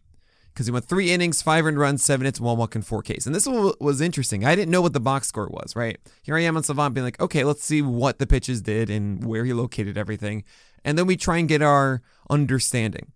Because 0.53 0.65
he 0.65 0.71
went 0.71 0.85
three 0.85 1.11
innings, 1.11 1.41
five 1.41 1.65
earned 1.65 1.79
runs, 1.79 2.03
seven 2.03 2.25
hits, 2.25 2.39
one 2.39 2.57
walk, 2.57 2.75
and 2.75 2.85
four 2.85 3.01
Ks. 3.01 3.25
And 3.25 3.33
this 3.33 3.47
one 3.47 3.73
was 3.79 4.01
interesting. 4.01 4.45
I 4.45 4.55
didn't 4.55 4.71
know 4.71 4.81
what 4.81 4.93
the 4.93 4.99
box 4.99 5.27
score 5.27 5.47
was, 5.47 5.75
right? 5.75 5.97
Here 6.23 6.35
I 6.35 6.41
am 6.41 6.57
on 6.57 6.63
Savant 6.63 6.93
being 6.93 7.05
like, 7.05 7.21
okay, 7.21 7.43
let's 7.43 7.63
see 7.63 7.81
what 7.81 8.19
the 8.19 8.27
pitches 8.27 8.61
did 8.61 8.89
and 8.89 9.23
where 9.25 9.45
he 9.45 9.53
located 9.53 9.97
everything. 9.97 10.43
And 10.83 10.97
then 10.97 11.07
we 11.07 11.15
try 11.15 11.37
and 11.37 11.47
get 11.47 11.61
our 11.61 12.01
understanding. 12.29 13.11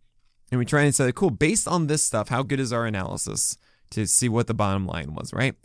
And 0.51 0.60
we 0.60 0.65
try 0.65 0.84
and 0.84 0.93
say, 0.93 1.12
cool, 1.12 1.32
based 1.32 1.67
on 1.67 1.88
this 1.88 2.04
stuff, 2.04 2.30
how 2.30 2.43
good 2.43 2.60
is 2.60 2.71
our 2.71 2.86
analysis? 2.86 3.58
to 3.91 4.08
see 4.08 4.30
what 4.30 4.47
the 4.47 4.54
bottom 4.54 4.86
line 4.86 5.13
was, 5.13 5.34
right? 5.34 5.56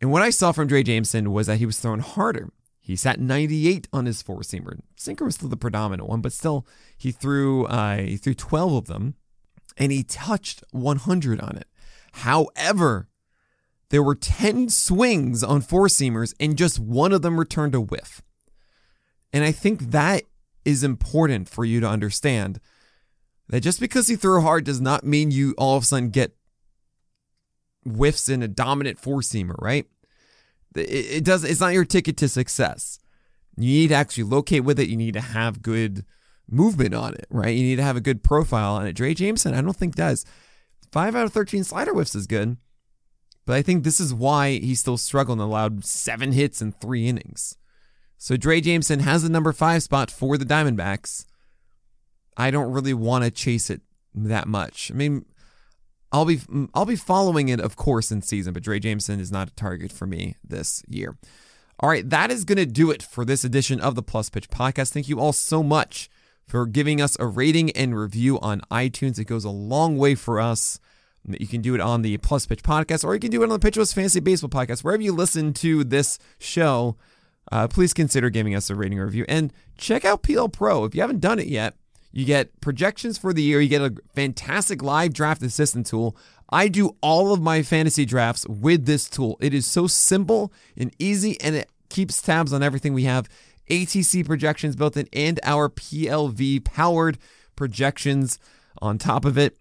And 0.00 0.10
what 0.10 0.22
I 0.22 0.30
saw 0.30 0.52
from 0.52 0.68
Drey 0.68 0.84
Jameson 0.84 1.32
was 1.32 1.46
that 1.46 1.56
he 1.56 1.66
was 1.66 1.78
throwing 1.78 2.00
harder. 2.00 2.50
He 2.86 2.94
sat 2.94 3.18
98 3.18 3.88
on 3.92 4.06
his 4.06 4.22
four 4.22 4.42
seamer. 4.42 4.78
Sinker 4.94 5.24
was 5.24 5.34
still 5.34 5.48
the 5.48 5.56
predominant 5.56 6.08
one, 6.08 6.20
but 6.20 6.32
still 6.32 6.64
he 6.96 7.10
threw 7.10 7.66
uh, 7.66 7.96
he 7.96 8.16
threw 8.16 8.32
12 8.32 8.74
of 8.74 8.86
them, 8.86 9.16
and 9.76 9.90
he 9.90 10.04
touched 10.04 10.62
100 10.70 11.40
on 11.40 11.56
it. 11.56 11.66
However, 12.12 13.08
there 13.88 14.04
were 14.04 14.14
10 14.14 14.68
swings 14.68 15.42
on 15.42 15.62
four 15.62 15.88
seamers, 15.88 16.32
and 16.38 16.56
just 16.56 16.78
one 16.78 17.10
of 17.10 17.22
them 17.22 17.40
returned 17.40 17.74
a 17.74 17.80
whiff. 17.80 18.22
And 19.32 19.42
I 19.42 19.50
think 19.50 19.90
that 19.90 20.22
is 20.64 20.84
important 20.84 21.48
for 21.48 21.64
you 21.64 21.80
to 21.80 21.88
understand 21.88 22.60
that 23.48 23.62
just 23.62 23.80
because 23.80 24.08
you 24.08 24.16
throw 24.16 24.40
hard 24.40 24.64
does 24.64 24.80
not 24.80 25.02
mean 25.02 25.32
you 25.32 25.56
all 25.58 25.76
of 25.76 25.82
a 25.82 25.86
sudden 25.86 26.10
get 26.10 26.36
whiffs 27.84 28.28
in 28.28 28.44
a 28.44 28.48
dominant 28.48 29.00
four 29.00 29.22
seamer, 29.22 29.60
right? 29.60 29.86
It, 30.78 31.16
it 31.16 31.24
does. 31.24 31.44
It's 31.44 31.60
not 31.60 31.74
your 31.74 31.84
ticket 31.84 32.16
to 32.18 32.28
success. 32.28 32.98
You 33.56 33.68
need 33.68 33.88
to 33.88 33.94
actually 33.94 34.24
locate 34.24 34.64
with 34.64 34.78
it. 34.78 34.88
You 34.88 34.96
need 34.96 35.14
to 35.14 35.20
have 35.20 35.62
good 35.62 36.04
movement 36.48 36.94
on 36.94 37.14
it, 37.14 37.26
right? 37.30 37.54
You 37.54 37.62
need 37.62 37.76
to 37.76 37.82
have 37.82 37.96
a 37.96 38.02
good 38.02 38.22
profile 38.22 38.74
on 38.74 38.86
it. 38.86 38.96
Drey 38.96 39.16
Jameson, 39.16 39.54
I 39.54 39.60
don't 39.60 39.76
think 39.76 39.94
does. 39.94 40.24
Five 40.92 41.16
out 41.16 41.24
of 41.24 41.32
13 41.32 41.64
slider 41.64 41.92
whiffs 41.92 42.14
is 42.14 42.26
good. 42.26 42.56
But 43.44 43.56
I 43.56 43.62
think 43.62 43.84
this 43.84 44.00
is 44.00 44.12
why 44.12 44.58
he's 44.58 44.80
still 44.80 44.98
struggling, 44.98 45.38
allowed 45.38 45.84
seven 45.84 46.32
hits 46.32 46.60
in 46.60 46.72
three 46.72 47.06
innings. 47.06 47.56
So 48.18 48.36
Drey 48.36 48.62
Jameson 48.62 49.00
has 49.00 49.22
the 49.22 49.28
number 49.28 49.52
five 49.52 49.82
spot 49.82 50.10
for 50.10 50.36
the 50.36 50.44
Diamondbacks. 50.44 51.26
I 52.36 52.50
don't 52.50 52.72
really 52.72 52.94
want 52.94 53.24
to 53.24 53.30
chase 53.30 53.70
it 53.70 53.82
that 54.14 54.48
much. 54.48 54.90
I 54.92 54.94
mean, 54.96 55.24
I'll 56.12 56.24
be 56.24 56.40
I'll 56.74 56.86
be 56.86 56.96
following 56.96 57.48
it, 57.48 57.60
of 57.60 57.76
course, 57.76 58.10
in 58.10 58.22
season, 58.22 58.52
but 58.52 58.62
Drey 58.62 58.80
Jameson 58.80 59.20
is 59.20 59.32
not 59.32 59.48
a 59.48 59.54
target 59.54 59.92
for 59.92 60.06
me 60.06 60.36
this 60.46 60.82
year. 60.88 61.16
All 61.78 61.90
right, 61.90 62.08
that 62.08 62.30
is 62.30 62.44
going 62.44 62.56
to 62.56 62.66
do 62.66 62.90
it 62.90 63.02
for 63.02 63.24
this 63.24 63.44
edition 63.44 63.80
of 63.80 63.96
the 63.96 64.02
Plus 64.02 64.30
Pitch 64.30 64.48
Podcast. 64.48 64.92
Thank 64.92 65.08
you 65.08 65.20
all 65.20 65.34
so 65.34 65.62
much 65.62 66.08
for 66.46 66.64
giving 66.64 67.02
us 67.02 67.18
a 67.20 67.26
rating 67.26 67.70
and 67.72 67.98
review 67.98 68.40
on 68.40 68.62
iTunes. 68.70 69.18
It 69.18 69.24
goes 69.26 69.44
a 69.44 69.50
long 69.50 69.98
way 69.98 70.14
for 70.14 70.40
us. 70.40 70.80
You 71.28 71.46
can 71.46 71.60
do 71.60 71.74
it 71.74 71.80
on 71.80 72.02
the 72.02 72.16
Plus 72.18 72.46
Pitch 72.46 72.62
podcast, 72.62 73.04
or 73.04 73.12
you 73.12 73.20
can 73.20 73.30
do 73.32 73.42
it 73.42 73.46
on 73.46 73.50
the 73.50 73.58
Pitcher 73.58 73.80
List 73.80 73.94
Fantasy 73.94 74.20
Baseball 74.20 74.48
podcast. 74.48 74.84
Wherever 74.84 75.02
you 75.02 75.12
listen 75.12 75.52
to 75.54 75.82
this 75.82 76.18
show, 76.38 76.96
uh, 77.50 77.66
please 77.68 77.92
consider 77.92 78.30
giving 78.30 78.54
us 78.54 78.70
a 78.70 78.74
rating 78.74 78.98
or 78.98 79.06
review. 79.06 79.26
And 79.28 79.52
check 79.76 80.04
out 80.04 80.22
PL 80.22 80.48
Pro. 80.48 80.84
If 80.84 80.94
you 80.94 81.00
haven't 81.00 81.20
done 81.20 81.40
it 81.40 81.48
yet, 81.48 81.74
you 82.16 82.24
get 82.24 82.62
projections 82.62 83.18
for 83.18 83.34
the 83.34 83.42
year. 83.42 83.60
You 83.60 83.68
get 83.68 83.82
a 83.82 83.94
fantastic 84.14 84.82
live 84.82 85.12
draft 85.12 85.42
assistant 85.42 85.84
tool. 85.84 86.16
I 86.48 86.68
do 86.68 86.96
all 87.02 87.34
of 87.34 87.42
my 87.42 87.62
fantasy 87.62 88.06
drafts 88.06 88.48
with 88.48 88.86
this 88.86 89.10
tool. 89.10 89.36
It 89.38 89.52
is 89.52 89.66
so 89.66 89.86
simple 89.86 90.50
and 90.78 90.90
easy, 90.98 91.38
and 91.42 91.54
it 91.54 91.68
keeps 91.90 92.22
tabs 92.22 92.54
on 92.54 92.62
everything 92.62 92.94
we 92.94 93.04
have. 93.04 93.28
ATC 93.68 94.24
projections 94.24 94.76
built 94.76 94.96
in 94.96 95.06
and 95.12 95.38
our 95.42 95.68
PLV 95.68 96.64
powered 96.64 97.18
projections 97.54 98.38
on 98.80 98.96
top 98.96 99.26
of 99.26 99.36
it. 99.36 99.58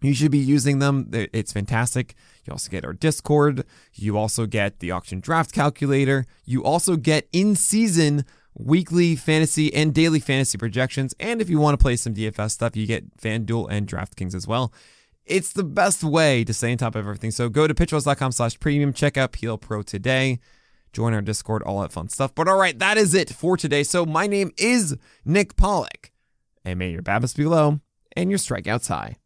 You 0.00 0.14
should 0.14 0.30
be 0.30 0.38
using 0.38 0.78
them. 0.78 1.10
It's 1.12 1.52
fantastic. 1.52 2.14
You 2.46 2.52
also 2.52 2.70
get 2.70 2.86
our 2.86 2.94
Discord. 2.94 3.64
You 3.92 4.16
also 4.16 4.46
get 4.46 4.78
the 4.78 4.92
auction 4.92 5.20
draft 5.20 5.52
calculator. 5.52 6.24
You 6.46 6.64
also 6.64 6.96
get 6.96 7.28
in 7.34 7.54
season 7.54 8.24
weekly 8.58 9.16
fantasy 9.16 9.72
and 9.74 9.94
daily 9.94 10.18
fantasy 10.18 10.58
projections. 10.58 11.14
And 11.20 11.40
if 11.40 11.50
you 11.50 11.58
want 11.58 11.78
to 11.78 11.82
play 11.82 11.96
some 11.96 12.14
DFS 12.14 12.52
stuff, 12.52 12.76
you 12.76 12.86
get 12.86 13.16
FanDuel 13.18 13.68
and 13.70 13.86
DraftKings 13.86 14.34
as 14.34 14.46
well. 14.46 14.72
It's 15.24 15.52
the 15.52 15.64
best 15.64 16.04
way 16.04 16.44
to 16.44 16.54
stay 16.54 16.72
on 16.72 16.78
top 16.78 16.94
of 16.94 17.00
everything. 17.00 17.32
So 17.32 17.48
go 17.48 17.66
to 17.66 17.74
pitcherlist.com 17.74 18.32
slash 18.32 18.58
premium. 18.58 18.92
Check 18.92 19.16
out 19.16 19.32
PL 19.32 19.58
Pro 19.58 19.82
today. 19.82 20.38
Join 20.92 21.12
our 21.12 21.20
Discord, 21.20 21.62
all 21.64 21.82
that 21.82 21.92
fun 21.92 22.08
stuff. 22.08 22.34
But 22.34 22.48
all 22.48 22.56
right, 22.56 22.78
that 22.78 22.96
is 22.96 23.12
it 23.12 23.30
for 23.30 23.56
today. 23.56 23.82
So 23.82 24.06
my 24.06 24.26
name 24.26 24.52
is 24.56 24.96
Nick 25.24 25.56
Pollack. 25.56 26.12
And 26.64 26.78
may 26.78 26.90
your 26.90 27.02
BABIPs 27.02 27.36
be 27.36 27.44
low 27.44 27.80
and 28.16 28.30
your 28.30 28.38
strikeouts 28.38 28.88
high. 28.88 29.16